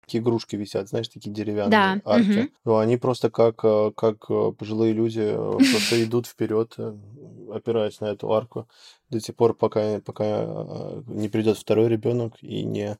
[0.11, 2.51] Такие игрушки висят, знаешь, такие деревянные Да, арки.
[2.65, 6.75] Ну, они просто как, э, как э, пожилые люди э, просто идут вперед,
[7.53, 8.67] опираясь на эту арку
[9.09, 12.97] до тех пор, пока, пока не придет второй ребенок и не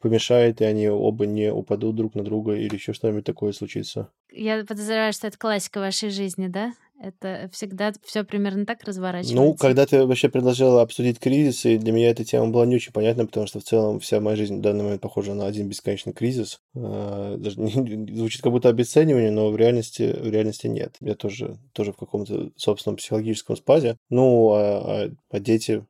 [0.00, 4.08] помешает, и они оба не упадут друг на друга или еще что-нибудь такое случится.
[4.30, 6.72] Я подозреваю, что это классика вашей жизни, да?
[7.02, 9.34] Это всегда все примерно так разворачивается.
[9.34, 13.26] Ну, когда ты вообще предложила обсудить кризисы, для меня эта тема была не очень понятна,
[13.26, 16.60] потому что в целом вся моя жизнь в данный момент похожа на один бесконечный кризис.
[16.76, 20.94] А, Даже не- звучит как будто обесценивание, но в реальности, в реальности нет.
[21.00, 23.96] Я тоже, тоже в каком-то собственном психологическом спазе.
[24.08, 24.60] Ну, а,
[25.06, 25.84] а- а дети,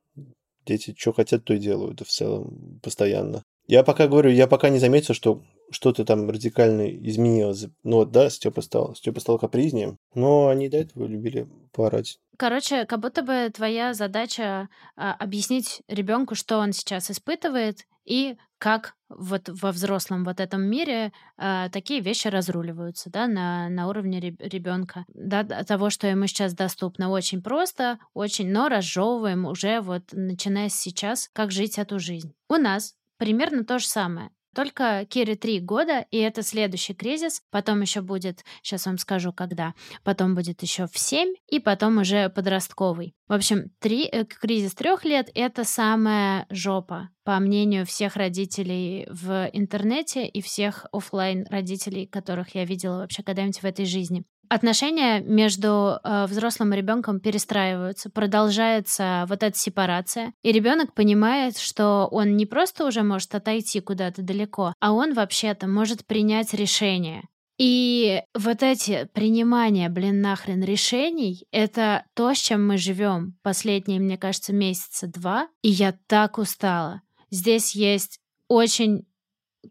[0.64, 3.42] дети что хотят, то и делают в целом постоянно.
[3.66, 7.66] Я пока говорю, я пока не заметил, что что-то там радикально изменилось.
[7.82, 12.18] Ну вот, да, Степа стал, Степа стал капризнее, но они до этого любили поорать.
[12.36, 18.94] Короче, как будто бы твоя задача а, объяснить ребенку, что он сейчас испытывает и как
[19.08, 25.04] вот во взрослом вот этом мире а, такие вещи разруливаются, да, на, на уровне ребенка,
[25.08, 27.10] да, того, что ему сейчас доступно.
[27.10, 32.32] Очень просто, очень, но разжевываем уже вот начиная с сейчас, как жить эту жизнь.
[32.48, 34.30] У нас примерно то же самое.
[34.54, 37.42] Только Кире три года, и это следующий кризис.
[37.50, 39.74] Потом еще будет, сейчас вам скажу, когда.
[40.04, 43.14] Потом будет еще в 7, и потом уже подростковый.
[43.28, 49.48] В общем, три, э, кризис трех лет— это самая жопа, по мнению всех родителей в
[49.52, 54.24] интернете и всех оффлайн родителей, которых я видела вообще когда-нибудь в этой жизни.
[54.54, 62.06] Отношения между э, взрослым и ребенком перестраиваются, продолжается вот эта сепарация, и ребенок понимает, что
[62.10, 67.22] он не просто уже может отойти куда-то далеко, а он вообще-то может принять решение.
[67.58, 74.18] И вот эти принимания, блин, нахрен решений, это то, с чем мы живем последние, мне
[74.18, 75.48] кажется, месяца два.
[75.62, 77.02] И я так устала.
[77.30, 79.06] Здесь есть очень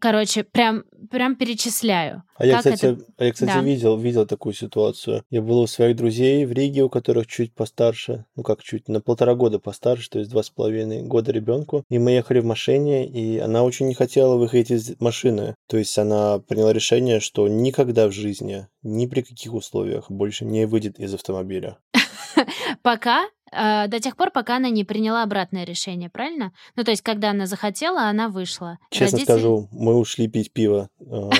[0.00, 2.22] Короче, прям, прям перечисляю.
[2.36, 3.24] А я, кстати, это...
[3.24, 3.60] я, кстати да.
[3.60, 5.22] видел, видел такую ситуацию.
[5.30, 9.00] Я был у своих друзей в Риге, у которых чуть постарше, ну как чуть, на
[9.00, 11.84] полтора года постарше, то есть два с половиной года ребенку.
[11.88, 15.54] И мы ехали в машине, и она очень не хотела выходить из машины.
[15.68, 20.66] То есть она приняла решение, что никогда в жизни, ни при каких условиях больше не
[20.66, 21.78] выйдет из автомобиля.
[22.82, 26.52] Пока э, до тех пор, пока она не приняла обратное решение, правильно?
[26.76, 28.78] Ну, то есть, когда она захотела, она вышла.
[28.90, 29.24] Честно Родители...
[29.24, 31.30] скажу, мы ушли пить пиво, э,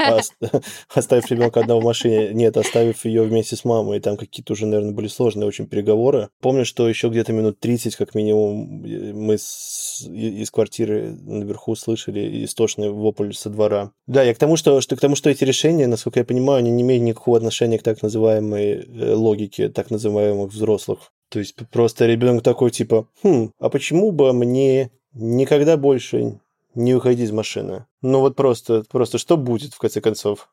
[0.94, 2.32] оставив ребенка одного в машине.
[2.32, 4.00] Нет, оставив ее вместе с мамой.
[4.00, 6.28] Там какие-то уже, наверное, были сложные очень переговоры.
[6.40, 13.32] Помню, что еще где-то минут 30, как минимум, мы из квартиры наверху слышали истошный вопль
[13.32, 13.92] со двора.
[14.06, 16.70] Да, я к тому, что, что, к тому, что эти решения, насколько я понимаю, они
[16.70, 21.12] не имеют никакого отношения к так называемой э, логике так называемых взрослых.
[21.28, 26.40] То есть просто ребенок такой типа, хм, а почему бы мне никогда больше
[26.74, 27.86] не уходить из машины?
[28.02, 30.48] Ну вот просто, просто что будет в конце концов?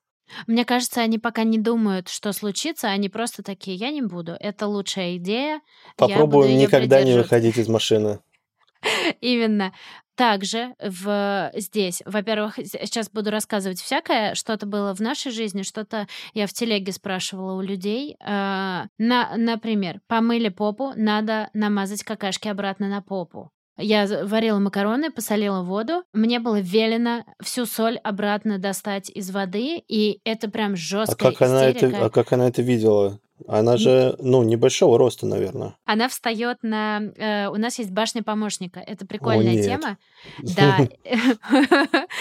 [0.47, 4.67] Мне кажется, они пока не думают, что случится, они просто такие, я не буду, это
[4.67, 5.61] лучшая идея.
[5.97, 8.19] Попробую никогда не выходить из машины.
[9.21, 9.73] Именно.
[10.15, 16.45] Также в, здесь, во-первых, сейчас буду рассказывать всякое, что-то было в нашей жизни, что-то я
[16.45, 18.15] в телеге спрашивала у людей.
[18.19, 23.51] Э, на, например, помыли попу, надо намазать какашки обратно на попу.
[23.77, 26.03] Я варила макароны, посолила воду.
[26.13, 31.47] Мне было велено всю соль обратно достать из воды, и это прям жесткая а как
[31.47, 31.87] истерика.
[31.87, 33.19] Она это, а как она это видела?
[33.47, 35.75] Она же, ну, небольшого роста, наверное.
[35.85, 37.01] Она встает на...
[37.17, 38.79] Э, у нас есть башня помощника.
[38.79, 39.97] Это прикольная О, тема.
[40.55, 40.87] Да.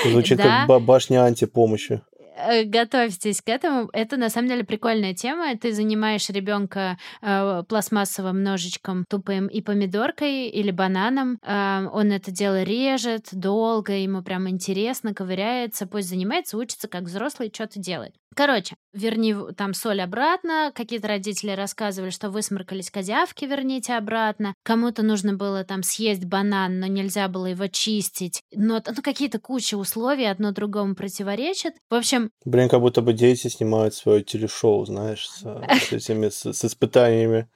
[0.05, 2.03] Звучит как башня антипомощи.
[2.37, 3.89] Э, готовьтесь к этому.
[3.93, 5.57] Это на самом деле прикольная тема.
[5.57, 11.39] Ты занимаешь ребенка э, пластмассовым ножичком тупым и помидоркой или бананом.
[11.43, 17.51] Э, он это дело режет долго, ему прям интересно, ковыряется, пусть занимается, учится как взрослый,
[17.53, 18.15] что-то делает.
[18.35, 20.73] Короче, верни там соль обратно.
[20.75, 24.55] Какие-то родители рассказывали, что высморкались козявки, верните обратно.
[24.62, 28.42] Кому-то нужно было там съесть банан, но нельзя было его чистить.
[28.55, 31.75] Но ну, какие-то куча условий одно другому противоречат.
[31.90, 32.31] В общем...
[32.45, 35.42] Блин, как будто бы дети снимают свое телешоу, знаешь, с,
[35.88, 37.49] с этими, с, с испытаниями.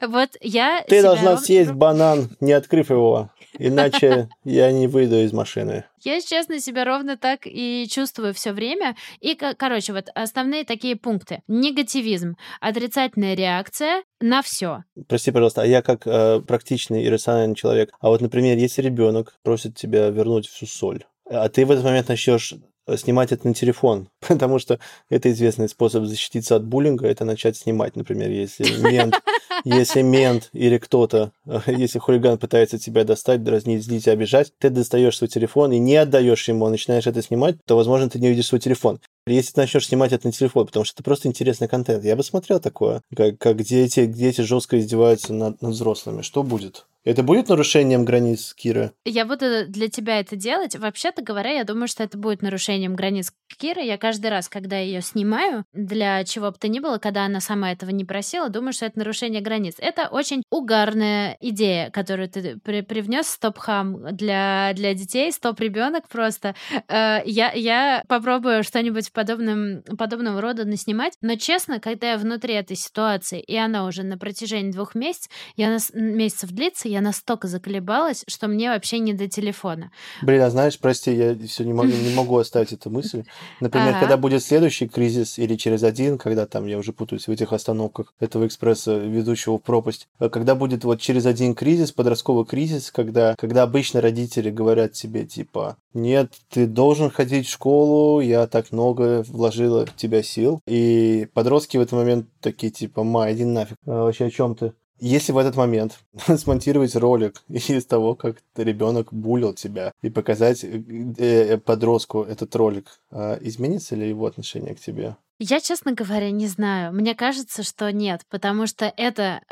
[0.00, 0.84] Вот я...
[0.86, 5.84] Ты должна съесть банан, не открыв его, иначе я не выйду из машины.
[6.02, 8.96] Я, честно, себя ровно так и чувствую все время.
[9.20, 11.42] И, короче, вот основные такие пункты.
[11.48, 14.84] Негативизм, отрицательная реакция на все.
[15.08, 19.34] Прости, пожалуйста, а я как э, практичный и рациональный человек, а вот, например, если ребенок
[19.42, 22.54] просит тебя вернуть всю соль, а ты в этот момент начнешь
[22.96, 27.96] снимать это на телефон, потому что это известный способ защититься от буллинга, это начать снимать,
[27.96, 29.14] например, если мент,
[29.64, 31.32] если мент или кто-то,
[31.66, 36.48] если хулиган пытается тебя достать, дразнить, злить, обижать, ты достаешь свой телефон и не отдаешь
[36.48, 39.00] ему, а начинаешь это снимать, то, возможно, ты не увидишь свой телефон.
[39.28, 42.04] Если ты начнешь снимать это на телефон, потому что это просто интересный контент.
[42.04, 46.22] Я бы смотрел такое, как, как дети, дети жестко издеваются над, над взрослыми.
[46.22, 46.86] Что будет?
[47.06, 48.92] Это будет нарушением границ Кира?
[49.04, 50.74] Я буду для тебя это делать.
[50.74, 53.82] Вообще-то говоря, я думаю, что это будет нарушением границ Киры.
[53.82, 57.70] Я каждый раз, когда ее снимаю, для чего бы то ни было, когда она сама
[57.70, 59.76] этого не просила, думаю, что это нарушение границ.
[59.78, 66.56] Это очень угарная идея, которую ты при привнес, стоп-хам для, для детей, стоп-ребенок просто.
[66.88, 72.76] Э, я, я попробую что-нибудь подобным, подобного рода наснимать, но честно, когда я внутри этой
[72.76, 78.24] ситуации, и она уже на протяжении двух месяцев, я на, месяцев длится, я настолько заколебалась,
[78.28, 79.90] что мне вообще не до телефона.
[80.20, 83.24] Блин, а знаешь, прости, я все не могу, не могу оставить эту мысль.
[83.60, 84.00] Например, ага.
[84.00, 88.12] когда будет следующий кризис или через один, когда там, я уже путаюсь в этих остановках
[88.20, 93.34] этого экспресса, ведущего в пропасть, э, когда будет вот через один кризис, подростковый кризис, когда,
[93.38, 99.24] когда обычно родители говорят тебе, типа, нет, ты должен ходить в школу, я так много
[99.28, 100.60] вложила в тебя сил.
[100.66, 103.76] И подростки в этот момент такие, типа, ма, иди нафиг.
[103.86, 104.72] А вообще о чем ты?
[105.00, 105.98] Если в этот момент
[106.36, 110.82] смонтировать ролик из того, как ребенок булил тебя, и показать э,
[111.18, 115.16] э, подростку этот ролик, э, изменится ли его отношение к тебе?
[115.38, 116.94] Я, честно говоря, не знаю.
[116.94, 119.42] Мне кажется, что нет, потому что это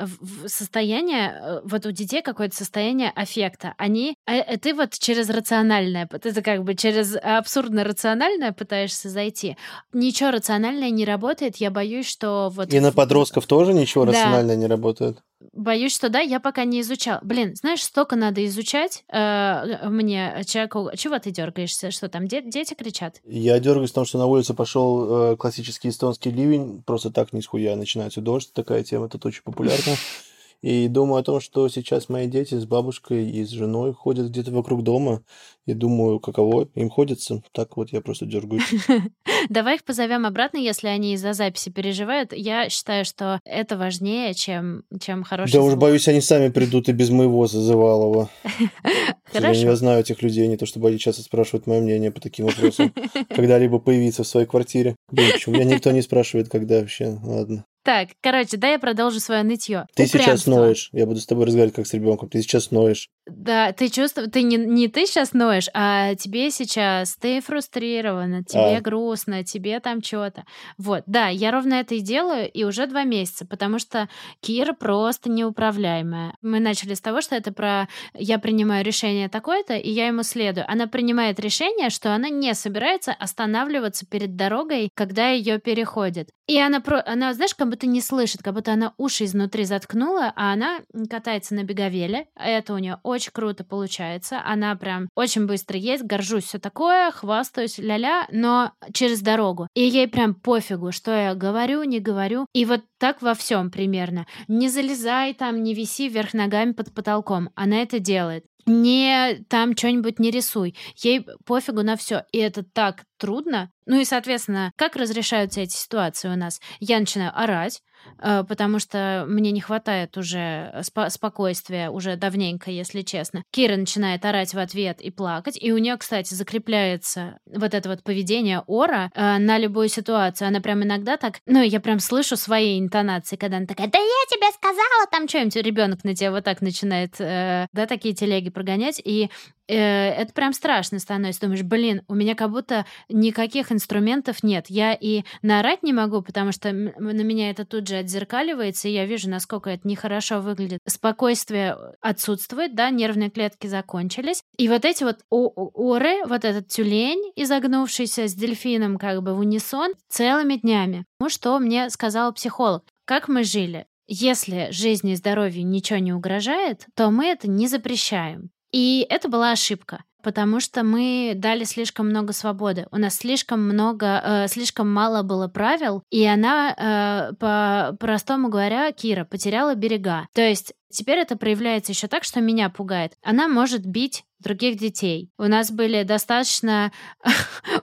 [0.47, 3.75] состояние, э, вот у детей какое-то состояние аффекта.
[3.77, 9.57] Они А, ты вот через рациональное, ты как бы через абсурдно-рациональное пытаешься зайти.
[9.93, 11.57] Ничего рациональное не работает.
[11.57, 12.73] Я боюсь, что вот...
[12.73, 14.13] И на подростков тоже ничего да.
[14.13, 15.23] рациональное не работает?
[15.53, 17.19] Боюсь, что да, я пока не изучал.
[17.23, 20.91] Блин, знаешь, столько надо изучать э, мне, человеку.
[20.97, 21.91] Чего ты дергаешься?
[21.91, 23.21] Что там, де- дети кричат?
[23.25, 26.83] Я дергаюсь, потому что на улице пошел э, классический эстонский ливень.
[26.87, 28.55] Просто так не схуя начинается дождь.
[28.55, 29.97] Такая тема тут очень популярна.
[30.65, 34.51] И думаю о том, что сейчас мои дети с бабушкой и с женой ходят где-то
[34.51, 35.23] вокруг дома.
[35.67, 37.43] И думаю, каково им ходится.
[37.53, 38.65] Так вот я просто дергаюсь.
[39.51, 42.33] Давай их позовем обратно, если они из-за записи переживают.
[42.33, 45.73] Я считаю, что это важнее, чем, чем хороший Да звук.
[45.73, 48.31] уж боюсь, они сами придут и без моего зазывалого.
[49.31, 49.61] Хорошо.
[49.61, 52.91] Я знаю этих людей, не то чтобы они часто спрашивают мое мнение по таким вопросам.
[53.29, 54.97] Когда-либо появиться в своей квартире.
[55.11, 57.19] Блин, почему меня никто не спрашивает, когда вообще?
[57.23, 57.67] Ладно.
[57.85, 59.87] Так, короче, да, я продолжу свое нытье.
[59.95, 60.89] Ты сейчас ноешь.
[60.93, 62.31] Я буду с тобой разговаривать как с ребенком.
[62.31, 63.11] Ты сейчас ноешь.
[63.27, 68.77] Да, ты чувствуешь, ты не, не ты сейчас ноешь, а тебе сейчас, ты фрустрирована, тебе
[68.77, 68.81] А.
[68.83, 70.45] грустно, тебе там что-то.
[70.77, 74.11] Вот, да, я ровно это и делаю, и уже два месяца, потому что
[74.41, 76.35] Кира просто неуправляемая.
[76.43, 80.71] Мы начали с того, что это про я принимаю решение такое-то, и я ему следую.
[80.71, 86.29] Она принимает решение, что она не собирается останавливаться перед дорогой, когда ее переходит.
[86.47, 87.03] И она, про...
[87.07, 91.55] она, знаешь, как будто не слышит, как будто она уши изнутри заткнула, а она катается
[91.55, 92.27] на беговеле.
[92.37, 94.41] Это у нее очень круто получается.
[94.45, 99.69] Она прям очень быстро есть, горжусь, все такое, хвастаюсь, ля-ля, но через дорогу.
[99.75, 102.47] И ей прям пофигу, что я говорю, не говорю.
[102.53, 104.27] И вот так во всем примерно.
[104.49, 107.51] Не залезай там, не виси вверх ногами под потолком.
[107.55, 110.77] Она это делает не там что-нибудь не рисуй.
[110.97, 112.25] Ей пофигу на все.
[112.33, 113.71] И это так трудно.
[113.87, 116.61] Ну и, соответственно, как разрешаются эти ситуации у нас?
[116.81, 117.83] Я начинаю орать,
[118.19, 123.43] э, потому что мне не хватает уже спо- спокойствия уже давненько, если честно.
[123.51, 128.03] Кира начинает орать в ответ и плакать, и у нее, кстати, закрепляется вот это вот
[128.03, 130.49] поведение Ора э, на любую ситуацию.
[130.49, 134.25] Она прям иногда так, ну, я прям слышу свои интонации, когда она такая, да я
[134.31, 139.01] тебе сказала там что-нибудь, ребенок на тебя вот так начинает, э, да, такие телеги прогонять,
[139.05, 139.29] и
[139.69, 141.43] э, это прям страшно становится.
[141.43, 144.67] Думаешь, блин, у меня как будто никаких инструментов нет.
[144.69, 149.05] Я и наорать не могу, потому что на меня это тут же отзеркаливается, и я
[149.05, 150.79] вижу, насколько это нехорошо выглядит.
[150.87, 154.43] Спокойствие отсутствует, да, нервные клетки закончились.
[154.57, 159.93] И вот эти вот оры, вот этот тюлень, изогнувшийся с дельфином как бы в унисон,
[160.09, 161.05] целыми днями.
[161.21, 162.85] Ну, что мне сказал психолог.
[163.05, 163.87] Как мы жили?
[164.07, 168.51] Если жизни и здоровью ничего не угрожает, то мы это не запрещаем.
[168.73, 172.89] И это была ошибка, потому что мы дали слишком много свободы.
[172.91, 179.25] У нас слишком много, э, слишком мало было правил, и она, э, по-простому говоря, Кира
[179.25, 180.27] потеряла берега.
[180.35, 183.13] То есть теперь это проявляется еще так, что меня пугает.
[183.23, 185.31] Она может бить других детей.
[185.39, 186.93] У нас были достаточно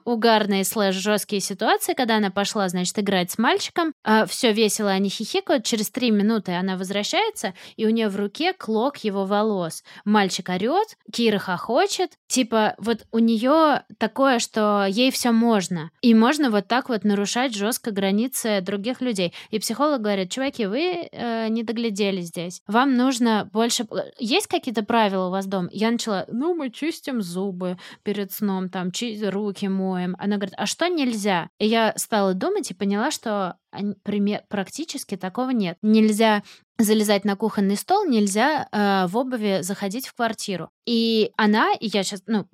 [0.05, 3.93] угарные слэш жесткие ситуации, когда она пошла, значит, играть с мальчиком.
[4.03, 5.65] А, все весело, они хихикают.
[5.65, 9.83] Через три минуты она возвращается, и у нее в руке клок его волос.
[10.05, 12.11] Мальчик орет, Кира хохочет.
[12.27, 15.91] Типа, вот у нее такое, что ей все можно.
[16.01, 19.33] И можно вот так вот нарушать жестко границы других людей.
[19.49, 22.61] И психолог говорит, чуваки, вы э, не доглядели здесь.
[22.67, 23.85] Вам нужно больше...
[24.19, 25.69] Есть какие-то правила у вас дома?
[25.71, 30.15] Я начала, ну, мы чистим зубы перед сном, там, чи- руки моем.
[30.19, 31.49] Она говорит, а что нельзя?
[31.59, 33.57] И я стала думать и поняла, что
[34.03, 35.77] пример, практически такого нет.
[35.81, 36.43] Нельзя
[36.77, 40.69] залезать на кухонный стол, нельзя э, в обуви заходить в квартиру.
[40.85, 42.47] И она, и я сейчас, ну,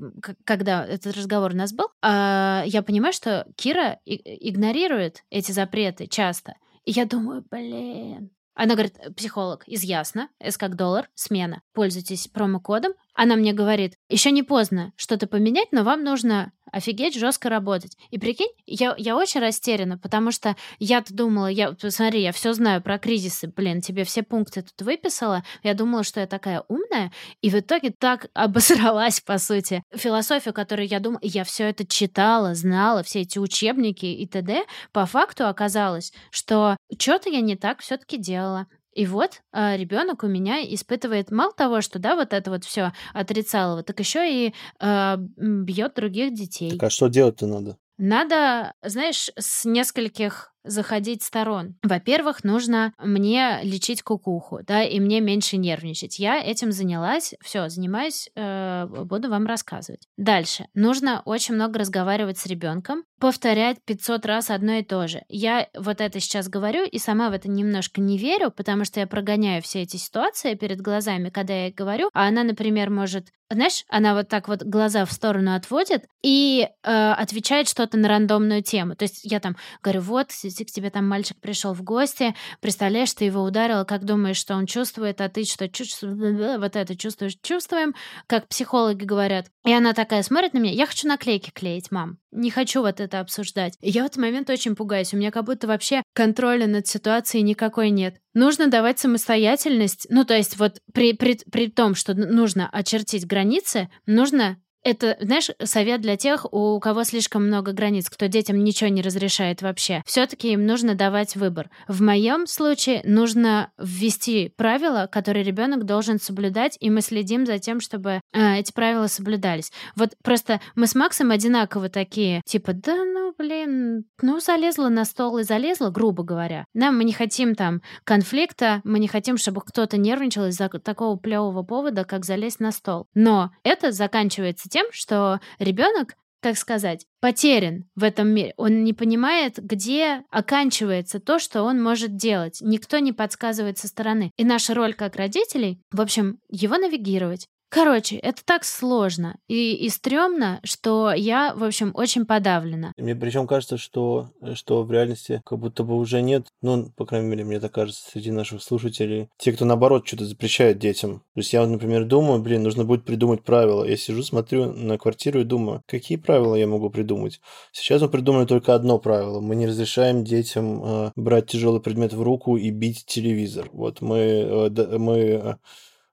[0.43, 6.55] когда этот разговор у нас был, э, я понимаю, что Кира игнорирует эти запреты часто.
[6.83, 8.31] И я думаю, блин.
[8.53, 11.61] Она говорит, психолог из Ясно, S как доллар, смена.
[11.73, 12.93] Пользуйтесь промокодом.
[13.17, 17.97] Она мне говорит, еще не поздно что-то поменять, но вам нужно офигеть жестко работать.
[18.11, 22.83] И прикинь, я, я очень растеряна, потому что я-то думала, я, посмотри, я все знаю
[22.83, 27.11] про кризисы, блин, тебе все пункты тут выписала, я думала, что я такая умная,
[27.41, 29.81] и в итоге так обосралась, по сути.
[29.95, 35.07] Философию, которую я думала, я все это читала, знала, все эти учебники и т.д., по
[35.07, 38.67] факту оказалось, что что-то я не так все-таки делала.
[38.97, 43.83] И вот ребенок у меня испытывает мало того, что да, вот это вот все отрицалово,
[43.83, 46.71] так еще и э, бьет других детей.
[46.71, 47.77] Так а что делать-то надо?
[47.99, 51.75] Надо, знаешь, с нескольких заходить сторон.
[51.83, 56.19] Во-первых, нужно мне лечить кукуху, да, и мне меньше нервничать.
[56.19, 60.07] Я этим занялась, все, занимаюсь, э, буду вам рассказывать.
[60.17, 60.67] Дальше.
[60.73, 65.23] Нужно очень много разговаривать с ребенком, повторять 500 раз одно и то же.
[65.27, 69.07] Я вот это сейчас говорю и сама в это немножко не верю, потому что я
[69.07, 74.13] прогоняю все эти ситуации перед глазами, когда я говорю, а она, например, может знаешь, она
[74.13, 78.95] вот так вот глаза в сторону отводит и э, отвечает что-то на рандомную тему.
[78.95, 83.25] То есть я там говорю, вот, к тебе там мальчик пришел в гости, представляешь, ты
[83.25, 87.95] его ударила, как думаешь, что он чувствует, а ты что чувствуешь, вот это чувствуешь, чувствуем,
[88.27, 89.47] как психологи говорят.
[89.65, 92.17] И она такая смотрит на меня, я хочу наклейки клеить, мам.
[92.31, 93.77] Не хочу вот это обсуждать.
[93.79, 95.13] И я в этот момент очень пугаюсь.
[95.13, 98.17] У меня как будто вообще контроля над ситуацией никакой нет.
[98.33, 100.07] Нужно давать самостоятельность.
[100.09, 104.57] Ну, то есть вот при, при, при том, что нужно очертить границы, нужно
[104.87, 109.61] это, знаешь, совет для тех, у кого слишком много границ, кто детям ничего не разрешает
[109.61, 110.01] вообще.
[110.05, 111.69] Все-таки им нужно давать выбор.
[111.89, 117.81] В моем случае нужно ввести правила, которые ребенок должен соблюдать, и мы следим за тем,
[117.81, 119.73] чтобы э, эти правила соблюдались.
[119.97, 125.39] Вот просто мы с Максом одинаково такие, типа, да ну, блин, ну, залезла на стол
[125.39, 126.63] и залезла, грубо говоря.
[126.73, 131.63] Да, мы не хотим там конфликта, мы не хотим, чтобы кто-то нервничал из-за такого плевого
[131.63, 133.07] повода, как залезть на стол.
[133.13, 138.53] Но это заканчивается тем, что ребенок как сказать, потерян в этом мире.
[138.57, 142.59] Он не понимает, где оканчивается то, что он может делать.
[142.61, 144.31] Никто не подсказывает со стороны.
[144.37, 149.89] И наша роль как родителей, в общем, его навигировать, Короче, это так сложно и, и
[149.89, 152.93] стрёмно, что я, в общем, очень подавлена.
[152.97, 157.27] Мне причем кажется, что, что в реальности как будто бы уже нет, ну, по крайней
[157.27, 161.19] мере, мне так кажется, среди наших слушателей, те, кто, наоборот, что-то запрещает детям.
[161.33, 163.83] То есть я, например, думаю, блин, нужно будет придумать правила.
[163.83, 167.41] Я сижу, смотрю на квартиру и думаю, какие правила я могу придумать?
[167.73, 169.41] Сейчас мы придумали только одно правило.
[169.41, 173.69] Мы не разрешаем детям э, брать тяжелый предмет в руку и бить телевизор.
[173.73, 175.55] Вот мы, э, мы э, Э,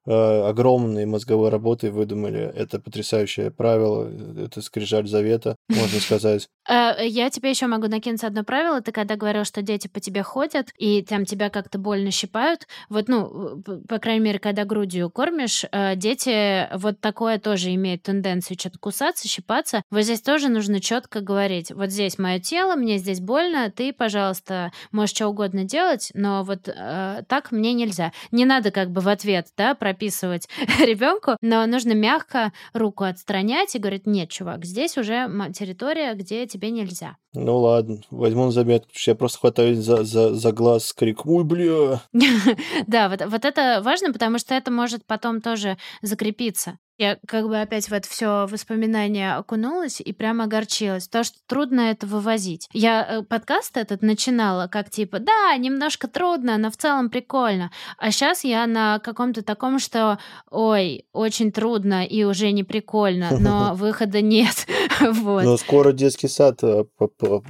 [0.07, 2.40] огромной мозговой работой выдумали.
[2.55, 6.48] Это потрясающее правило, это скрижаль завета, можно сказать.
[6.68, 8.80] Э, я тебе еще могу накинуть одно правило.
[8.80, 13.09] Ты когда говорил, что дети по тебе ходят, и там тебя как-то больно щипают, вот,
[13.09, 18.78] ну, по крайней мере, когда грудью кормишь, э, дети вот такое тоже имеют тенденцию что-то
[18.78, 19.82] кусаться, щипаться.
[19.90, 21.70] Вот здесь тоже нужно четко говорить.
[21.70, 26.68] Вот здесь мое тело, мне здесь больно, ты, пожалуйста, можешь что угодно делать, но вот
[26.68, 28.12] э, так мне нельзя.
[28.32, 30.49] Не надо как бы в ответ, да, про прописывать
[30.80, 36.70] ребенку, но нужно мягко руку отстранять и говорить, нет, чувак, здесь уже территория, где тебе
[36.70, 37.16] нельзя.
[37.35, 41.26] Ну ладно, возьму на заметку, потому что я просто хватаюсь за, за, за глаз, крик,
[41.26, 42.01] ой, бля.
[42.87, 46.78] Да, вот, вот это важно, потому что это может потом тоже закрепиться.
[46.97, 51.80] Я как бы опять в это все воспоминание окунулась и прямо огорчилась, то что трудно
[51.91, 52.68] это вывозить.
[52.72, 57.72] Я э, подкаст этот начинала как типа, да, немножко трудно, но в целом прикольно.
[57.99, 60.20] А сейчас я на каком-то таком, что,
[60.53, 64.66] ой, очень трудно и уже не прикольно, но выхода нет.
[65.22, 65.45] вот.
[65.45, 66.84] Но скоро детский сад э,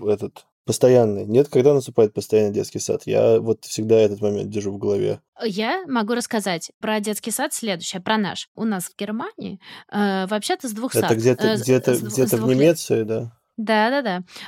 [0.07, 1.27] этот Постоянный.
[1.27, 3.03] Нет, когда наступает постоянный детский сад?
[3.05, 5.21] Я вот всегда этот момент держу в голове.
[5.45, 8.49] Я могу рассказать про детский сад следующее, про наш.
[8.55, 9.61] У нас в Германии
[9.93, 11.19] э, вообще-то с двух Это сад.
[11.19, 13.33] где-то э, где-то где-то в Немеции, да?
[13.59, 14.03] Да, да,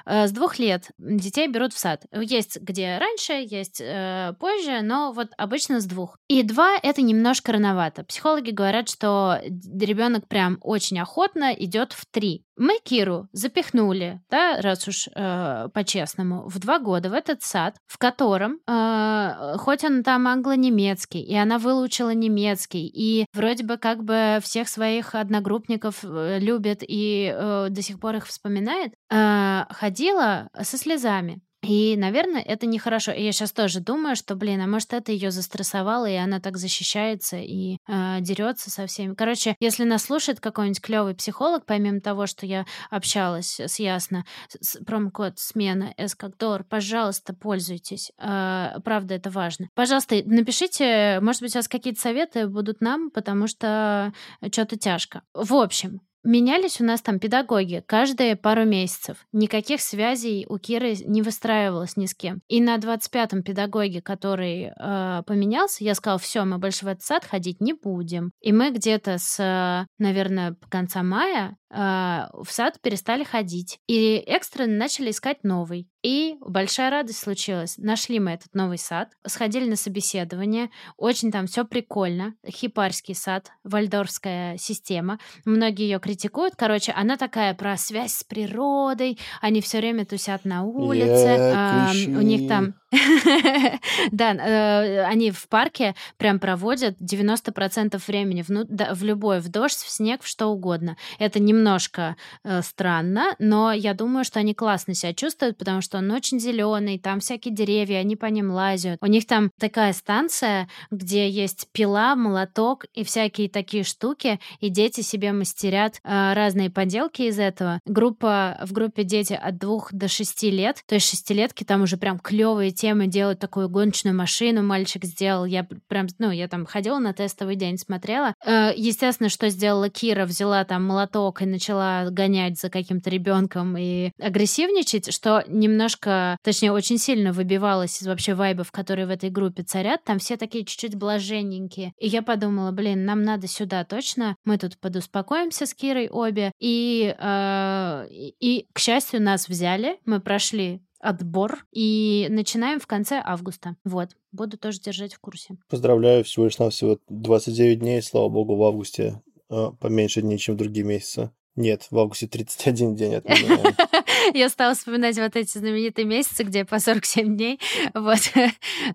[0.07, 0.27] да.
[0.27, 2.05] С двух лет детей берут в сад.
[2.13, 6.19] Есть где раньше, есть э, позже, но вот обычно с двух.
[6.29, 8.05] И два это немножко рановато.
[8.05, 12.46] Психологи говорят, что ребенок прям очень охотно идет в три.
[12.57, 17.99] Мы Киру запихнули, да, раз уж э, по-честному, в два года в этот сад, в
[17.99, 24.39] котором, э, хоть он там англо-немецкий, и она выучила немецкий, и вроде бы как бы
[24.43, 30.79] всех своих одногруппников э, любит и э, до сих пор их вспоминает, э, ходила со
[30.79, 31.43] слезами.
[31.67, 33.13] И, наверное, это нехорошо.
[33.13, 36.57] И я сейчас тоже думаю, что, блин, а может, это ее застрессовало, и она так
[36.57, 39.15] защищается и э, дерется со всеми.
[39.15, 44.25] Короче, если нас слушает какой-нибудь клевый психолог, помимо того, что я общалась с Ясно,
[44.61, 45.95] с, промокод смена
[46.39, 48.13] доллар, пожалуйста, пользуйтесь.
[48.19, 49.69] Э, правда, это важно.
[49.75, 54.13] Пожалуйста, напишите, может быть, у вас какие-то советы будут нам, потому что
[54.53, 55.23] что-то тяжко.
[55.35, 59.17] В общем, Менялись у нас там педагоги каждые пару месяцев.
[59.33, 62.41] Никаких связей у Киры не выстраивалось ни с кем.
[62.49, 67.25] И на 25-м педагоге, который э, поменялся, я сказала, все, мы больше в этот сад
[67.25, 68.33] ходить не будем.
[68.41, 73.81] И мы где-то с, наверное, конца мая в сад перестали ходить.
[73.87, 75.89] И экстренно начали искать новый.
[76.03, 77.77] И большая радость случилась.
[77.79, 80.71] Нашли мы этот новый сад, сходили на собеседование.
[80.97, 82.35] Очень там все прикольно.
[82.49, 85.19] Хипарский сад, вальдорфская система.
[85.45, 86.55] Многие ее критикуют.
[86.57, 89.19] Короче, она такая про связь с природой.
[89.41, 91.53] Они все время тусят на улице.
[91.57, 92.75] А, у них там
[94.13, 100.23] Да, э, они в парке прям проводят 90% времени в любой, в дождь, в снег,
[100.23, 100.97] в что угодно.
[101.19, 106.11] Это немножко э, странно, но я думаю, что они классно себя чувствуют, потому что он
[106.11, 108.99] очень зеленый, там всякие деревья, они по ним лазят.
[109.01, 115.01] У них там такая станция, где есть пила, молоток и всякие такие штуки, и дети
[115.01, 117.81] себе мастерят э, разные поделки из этого.
[117.87, 122.19] Группа, в группе дети от двух до шести лет, то есть шестилетки там уже прям
[122.19, 125.45] клевые темы делают такую гоночную машину, мальчик сделал.
[125.45, 128.35] Я прям, ну, я там ходила на тестовый день, смотрела.
[128.45, 134.11] Э, естественно, что сделала Кира, взяла там молоток и начала гонять за каким-то ребенком и
[134.21, 140.05] агрессивничать, что немножко, точнее, очень сильно выбивалось из вообще вайбов, которые в этой группе царят.
[140.05, 141.93] Там все такие чуть-чуть блаженненькие.
[141.99, 144.37] И я подумала, блин, нам надо сюда точно.
[144.45, 146.53] Мы тут подуспокоимся с Кирой обе.
[146.61, 149.99] И, э, и к счастью, нас взяли.
[150.05, 153.77] Мы прошли отбор и начинаем в конце августа.
[153.85, 155.57] Вот, буду тоже держать в курсе.
[155.69, 160.59] Поздравляю, всего лишь навсего 29 дней, слава богу, в августе а, поменьше дней, чем в
[160.59, 161.31] другие месяцы.
[161.55, 163.75] Нет, в августе 31 день отменяем.
[164.35, 167.61] Я стала вспоминать вот эти знаменитые месяцы, где по 47 дней.
[167.95, 168.19] Вот.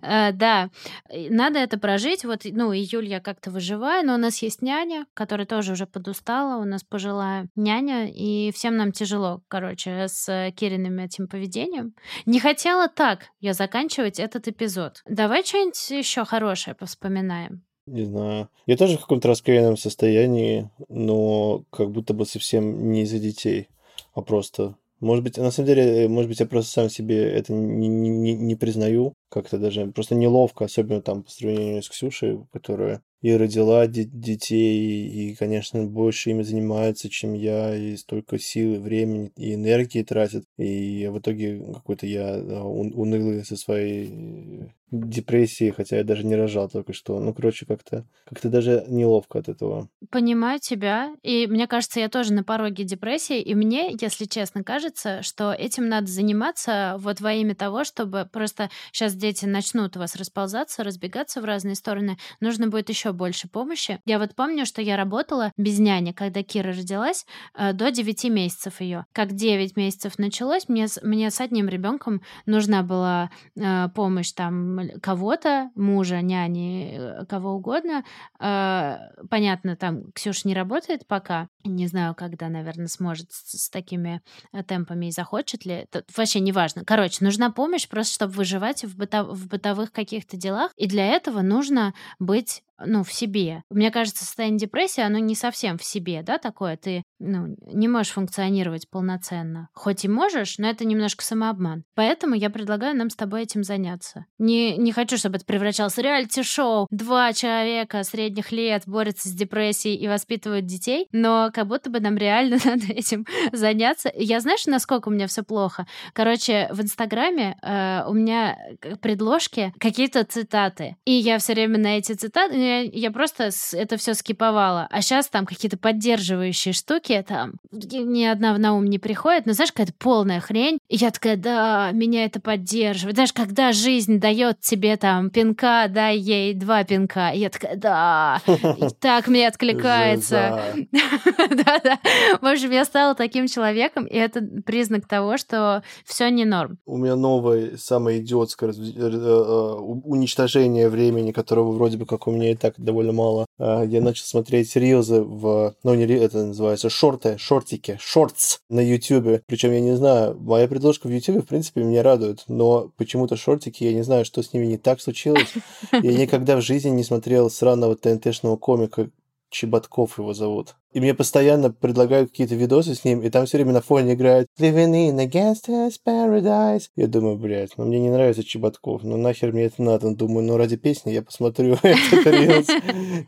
[0.02, 0.70] Э, да,
[1.10, 2.24] надо это прожить.
[2.24, 6.60] Вот, ну, июль я как-то выживаю, но у нас есть няня, которая тоже уже подустала.
[6.60, 11.94] У нас пожилая няня, и всем нам тяжело, короче, с Кириным этим поведением.
[12.26, 15.02] Не хотела так я заканчивать этот эпизод.
[15.06, 17.62] Давай что-нибудь еще хорошее повспоминаем.
[17.86, 18.48] Не знаю.
[18.66, 23.68] Я тоже в каком-то расклеенном состоянии, но как будто бы совсем не из-за детей,
[24.14, 27.88] а просто может быть, на самом деле, может быть, я просто сам себе это не,
[27.88, 33.32] не, не признаю, как-то даже просто неловко, особенно там по сравнению с Ксюшей, которая и
[33.36, 39.32] родила де- детей, и, конечно, больше ими занимается, чем я, и столько сил, и времени,
[39.36, 40.44] и энергии тратит.
[40.58, 46.92] И в итоге какой-то я унылый со своей депрессии, хотя я даже не рожал только
[46.92, 47.18] что.
[47.18, 49.88] Ну, короче, как-то как даже неловко от этого.
[50.10, 51.14] Понимаю тебя.
[51.22, 53.40] И мне кажется, я тоже на пороге депрессии.
[53.40, 58.70] И мне, если честно, кажется, что этим надо заниматься вот во имя того, чтобы просто
[58.92, 62.18] сейчас дети начнут у вас расползаться, разбегаться в разные стороны.
[62.40, 64.00] Нужно будет еще больше помощи.
[64.04, 68.80] Я вот помню, что я работала без няни, когда Кира родилась, э, до 9 месяцев
[68.80, 69.06] ее.
[69.12, 75.70] Как 9 месяцев началось, мне, мне с одним ребенком нужна была э, помощь там кого-то,
[75.74, 78.04] мужа, няни, э, кого угодно.
[78.40, 78.98] Э,
[79.30, 81.48] понятно, там Ксюша не работает пока.
[81.64, 84.20] Не знаю, когда, наверное, сможет с, с такими
[84.52, 85.86] э, темпами и захочет ли.
[85.90, 86.84] Это вообще не важно.
[86.84, 90.72] Короче, нужна помощь просто, чтобы выживать в, быто, в бытовых каких-то делах.
[90.76, 93.62] И для этого нужно быть ну, в себе.
[93.70, 96.76] Мне кажется, состояние депрессии, оно не совсем в себе, да, такое.
[96.76, 99.68] Ты, ну, не можешь функционировать полноценно.
[99.74, 101.84] Хоть и можешь, но это немножко самообман.
[101.94, 104.26] Поэтому я предлагаю нам с тобой этим заняться.
[104.38, 106.86] Не, не хочу, чтобы это превращалось в реалити-шоу.
[106.90, 112.16] Два человека средних лет борются с депрессией и воспитывают детей, но как будто бы нам
[112.16, 114.10] реально надо этим заняться.
[114.14, 115.86] Я знаешь, насколько у меня все плохо?
[116.12, 118.58] Короче, в Инстаграме э, у меня
[119.00, 120.96] предложки какие-то цитаты.
[121.04, 124.88] И я все время на эти цитаты я, я просто это все скиповала.
[124.90, 129.72] А сейчас там какие-то поддерживающие штуки, там ни одна на ум не приходит, но знаешь,
[129.72, 130.78] какая-то полная хрень.
[130.88, 133.16] И я такая, да, меня это поддерживает.
[133.16, 137.30] Знаешь, когда жизнь дает тебе там пинка, дай ей два пинка.
[137.30, 140.62] И я такая, да, и так мне откликается.
[140.92, 141.98] Да-да.
[142.40, 146.78] В общем, я стала таким человеком, и это признак того, что все не норм.
[146.86, 152.51] У меня новое, самое идиотское э, э, уничтожение времени, которого вроде бы как у меня
[152.52, 153.46] и так довольно мало.
[153.58, 155.74] А, я начал смотреть рилзы в...
[155.82, 159.42] Ну, не это называется шорты, шортики, шортс на YouTube.
[159.46, 163.84] Причем я не знаю, моя предложка в YouTube, в принципе, меня радует, но почему-то шортики,
[163.84, 165.52] я не знаю, что с ними не так случилось.
[165.92, 169.10] Я никогда в жизни не смотрел сраного ТНТшного комика,
[169.50, 170.74] Чеботков его зовут.
[170.92, 174.46] И мне постоянно предлагают какие-то видосы с ним, и там все время на фоне играет
[174.60, 176.84] Living in a gangster's paradise.
[176.96, 180.14] Я думаю, блядь, ну мне не нравится Чеботков, ну нахер мне это надо.
[180.14, 182.68] Думаю, ну ради песни я посмотрю этот рилс.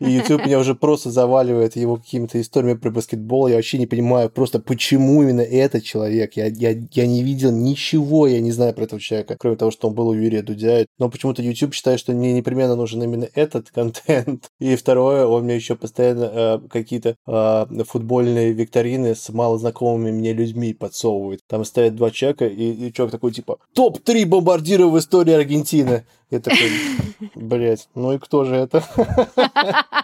[0.01, 3.49] И YouTube меня уже просто заваливает его какими-то историями про баскетбол.
[3.49, 6.35] Я вообще не понимаю просто, почему именно этот человек.
[6.35, 9.89] Я, я, я не видел ничего, я не знаю про этого человека, кроме того, что
[9.89, 10.85] он был у Юрия Дудя.
[10.99, 14.49] Но почему-то YouTube считает, что мне непременно нужен именно этот контент.
[14.61, 17.54] И второе, он мне еще постоянно э, какие-то э,
[17.87, 21.41] футбольные викторины с малознакомыми мне людьми подсовывают.
[21.47, 26.05] Там стоят два человека, и, и человек такой, типа, топ-3 бомбардира в истории Аргентины.
[26.31, 26.71] Я такой,
[27.35, 28.83] блядь, ну и кто же это?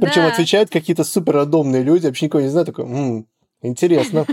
[0.00, 3.24] Причем отвечают какие-то супер рандомные люди, вообще никого не знаю, такой,
[3.62, 4.26] Интересно.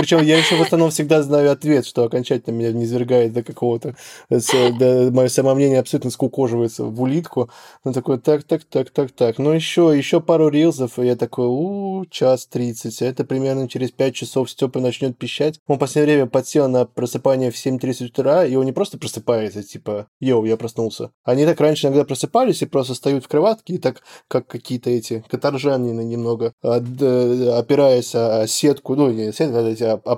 [0.00, 3.96] Причем я еще в основном всегда знаю ответ, что окончательно меня не извергает до какого-то...
[4.30, 7.50] До, мое самомнение абсолютно скукоживается в улитку.
[7.84, 9.38] Ну, такой, так, так, так, так, так.
[9.38, 13.02] Ну, еще, еще пару рилзов, и я такой, у, час тридцать.
[13.02, 15.60] Это примерно через пять часов Степа начнет пищать.
[15.66, 19.62] Он в последнее время подсел на просыпание в 7.30 утра, и он не просто просыпается,
[19.62, 21.10] типа, йоу, я проснулся.
[21.24, 25.22] Они так раньше иногда просыпались и просто встают в кроватке, и так, как какие-то эти
[25.28, 29.56] каторжанины немного, опираясь о сетку, ну, не сетку,
[30.04, 30.16] а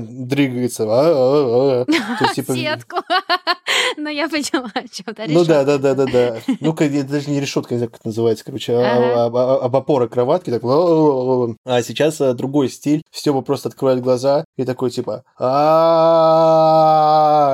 [0.00, 0.84] дрыгается.
[0.84, 2.32] А, а, а.
[2.34, 2.96] Типа, Сетку.
[3.96, 6.36] Ну, я поняла, о чем то Ну, да, да, да, да, да.
[6.60, 11.82] Ну, даже не решетка, не знаю, как это называется, короче, об опора кроватки, так, а
[11.82, 13.02] сейчас другой стиль.
[13.10, 16.62] Степа просто открывает глаза и такой, типа, а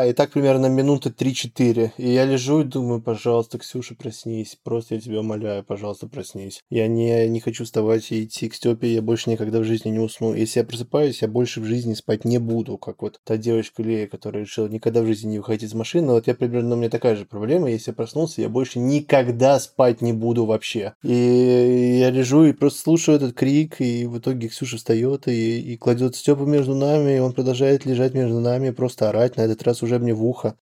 [0.06, 1.92] И так примерно минуты 3-4.
[1.98, 4.56] И я лежу и думаю, пожалуйста, Ксюша, проснись.
[4.62, 6.60] Просто я тебя умоляю, пожалуйста, проснись.
[6.70, 9.98] Я не, не хочу вставать и идти к Степе, я больше никогда в жизни не
[9.98, 10.34] усну.
[10.34, 14.06] Если я просыпаюсь, я больше в жизни спать не буду, как вот та девочка Лея,
[14.06, 16.12] которая решила никогда в жизни не выходить из машины.
[16.12, 17.70] Вот я примерно, у меня такая же проблема.
[17.70, 20.94] Если я проснулся, я больше никогда спать не буду вообще.
[21.02, 25.76] И я лежу и просто слушаю этот крик, и в итоге Ксюша встает и, и
[25.76, 29.82] кладет Степу между нами, и он продолжает лежать между нами, просто орать, на этот раз
[29.82, 30.56] уже мне в ухо.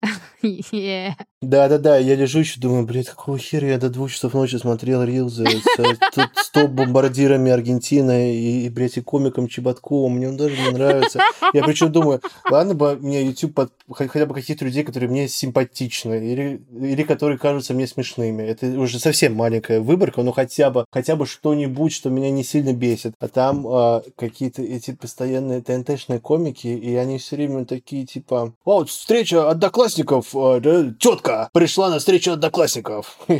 [1.41, 5.45] Да-да-да, я лежу еще, думаю, блядь, какого хера я до двух часов ночи смотрел рилзы
[5.45, 11.19] с топ-бомбардирами Аргентины и, блядь, и комиком Чеботковым, мне он даже не нравится.
[11.53, 16.31] Я причем думаю, ладно бы мне YouTube под, хотя бы каких-то людей, которые мне симпатичны
[16.31, 18.43] или, или которые кажутся мне смешными.
[18.43, 22.73] Это уже совсем маленькая выборка, но хотя бы, хотя бы что-нибудь, что меня не сильно
[22.73, 23.15] бесит.
[23.19, 28.85] А там а, какие-то эти постоянные ТНТшные комики, и они все время такие, типа, о,
[28.85, 33.17] встреча одноклассников, да, тетка пришла на встречу одноклассников.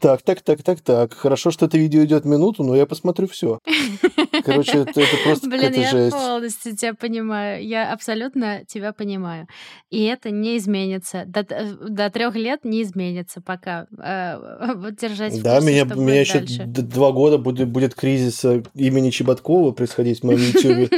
[0.00, 1.12] Так, так, так, так, так.
[1.14, 3.58] Хорошо, что это видео идет минуту, но я посмотрю все.
[4.44, 6.16] Короче, это, это просто Блин, я жесть.
[6.16, 7.66] полностью тебя понимаю.
[7.66, 9.46] Я абсолютно тебя понимаю.
[9.90, 11.24] И это не изменится.
[11.26, 13.86] До, до трех лет не изменится пока.
[14.02, 19.10] Э, вот держать в Да, меня, меня еще два года будет, будет кризис э, имени
[19.10, 20.90] Чеботкова происходить в моем YouTube.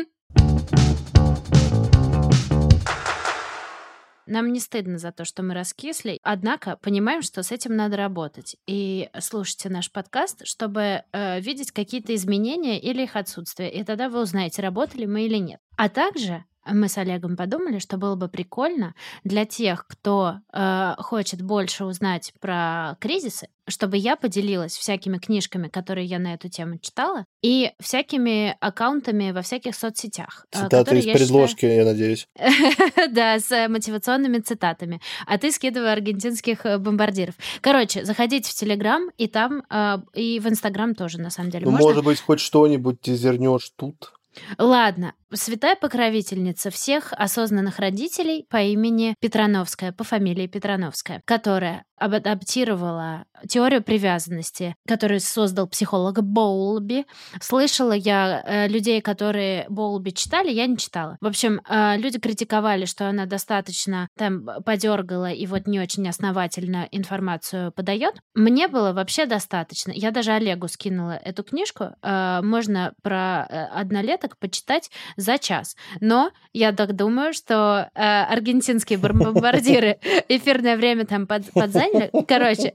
[4.26, 8.56] Нам не стыдно за то, что мы раскисли, однако понимаем, что с этим надо работать.
[8.66, 13.72] И слушайте наш подкаст, чтобы э, видеть какие-то изменения или их отсутствие.
[13.72, 15.60] И тогда вы узнаете, работали мы или нет.
[15.76, 18.94] А также мы с Олегом подумали, что было бы прикольно
[19.24, 26.06] для тех, кто э, хочет больше узнать про кризисы, чтобы я поделилась всякими книжками, которые
[26.06, 30.46] я на эту тему читала, и всякими аккаунтами во всяких соцсетях.
[30.52, 31.76] Э, Цитаты из я предложки, считаю...
[31.76, 32.28] я надеюсь.
[33.10, 35.00] да, с мотивационными цитатами.
[35.26, 37.34] А ты скидывай аргентинских э, бомбардиров.
[37.60, 41.66] Короче, заходите в Телеграм, и там, э, и в Инстаграм тоже, на самом деле.
[41.66, 44.12] Ну, может быть, хоть что-нибудь ты зернешь тут?
[44.58, 53.82] Ладно, святая покровительница всех осознанных родителей по имени Петрановская, по фамилии Петрановская, которая адаптировала теорию
[53.82, 57.06] привязанности, которую создал психолог Боулби.
[57.40, 61.16] Слышала я э, людей, которые Боулби читали, я не читала.
[61.20, 66.88] В общем, э, люди критиковали, что она достаточно там подергала и вот не очень основательно
[66.90, 68.14] информацию подает.
[68.34, 69.92] Мне было вообще достаточно.
[69.92, 71.90] Я даже Олегу скинула эту книжку.
[72.02, 75.76] Э, можно про однолеток почитать за час.
[76.00, 79.98] Но я так думаю, что аргентинские бомбардиры
[80.28, 81.91] эфирное время там под, подзаняли.
[82.28, 82.74] Короче.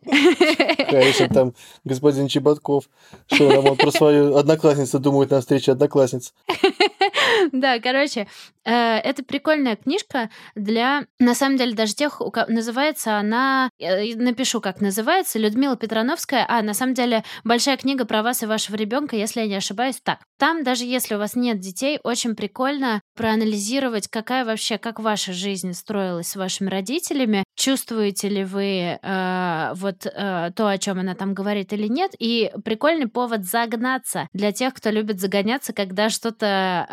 [0.89, 1.53] Конечно, там
[1.83, 2.89] господин Чеботков,
[3.31, 6.33] что там он про свою одноклассницу думает на встрече одноклассниц.
[7.51, 8.27] Да, короче,
[8.71, 14.81] это прикольная книжка для, на самом деле, даже тех, у кого называется она, напишу, как
[14.81, 19.41] называется, Людмила Петрановская, а, на самом деле, большая книга про вас и вашего ребенка, если
[19.41, 20.19] я не ошибаюсь, так.
[20.37, 25.73] Там, даже если у вас нет детей, очень прикольно проанализировать, какая вообще, как ваша жизнь
[25.73, 31.33] строилась с вашими родителями, чувствуете ли вы э, вот э, то, о чем она там
[31.33, 36.87] говорит или нет, и прикольный повод загнаться для тех, кто любит загоняться, когда что-то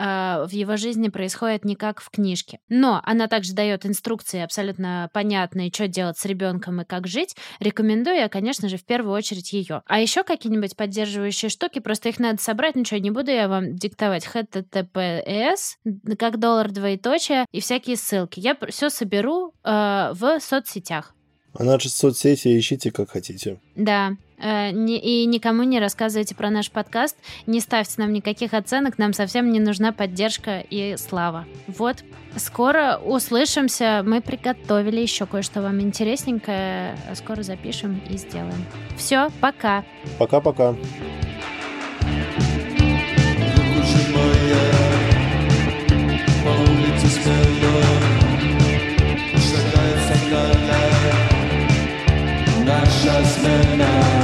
[0.44, 2.58] э, в его жизни происходит не как в книжке.
[2.68, 7.36] Но она также дает инструкции абсолютно понятные, что делать с ребенком и как жить.
[7.60, 9.82] Рекомендую я, конечно же, в первую очередь ее.
[9.86, 14.26] А еще какие-нибудь поддерживающие штуки, просто их надо собрать, ничего, не буду я вам диктовать.
[14.26, 18.40] HTTPS, как доллар двоеточие и всякие ссылки.
[18.40, 21.14] Я все соберу э, в соцсетях.
[21.54, 23.60] А наши соцсети ищите как хотите.
[23.76, 24.16] Да.
[24.44, 27.16] Э, и никому не рассказывайте про наш подкаст,
[27.46, 31.46] не ставьте нам никаких оценок, нам совсем не нужна поддержка и слава.
[31.66, 32.04] Вот,
[32.36, 38.64] скоро услышимся, мы приготовили еще кое-что вам интересненькое, скоро запишем и сделаем.
[38.98, 39.82] Все, пока.
[40.18, 40.74] Пока-пока.
[52.66, 54.23] Наша смена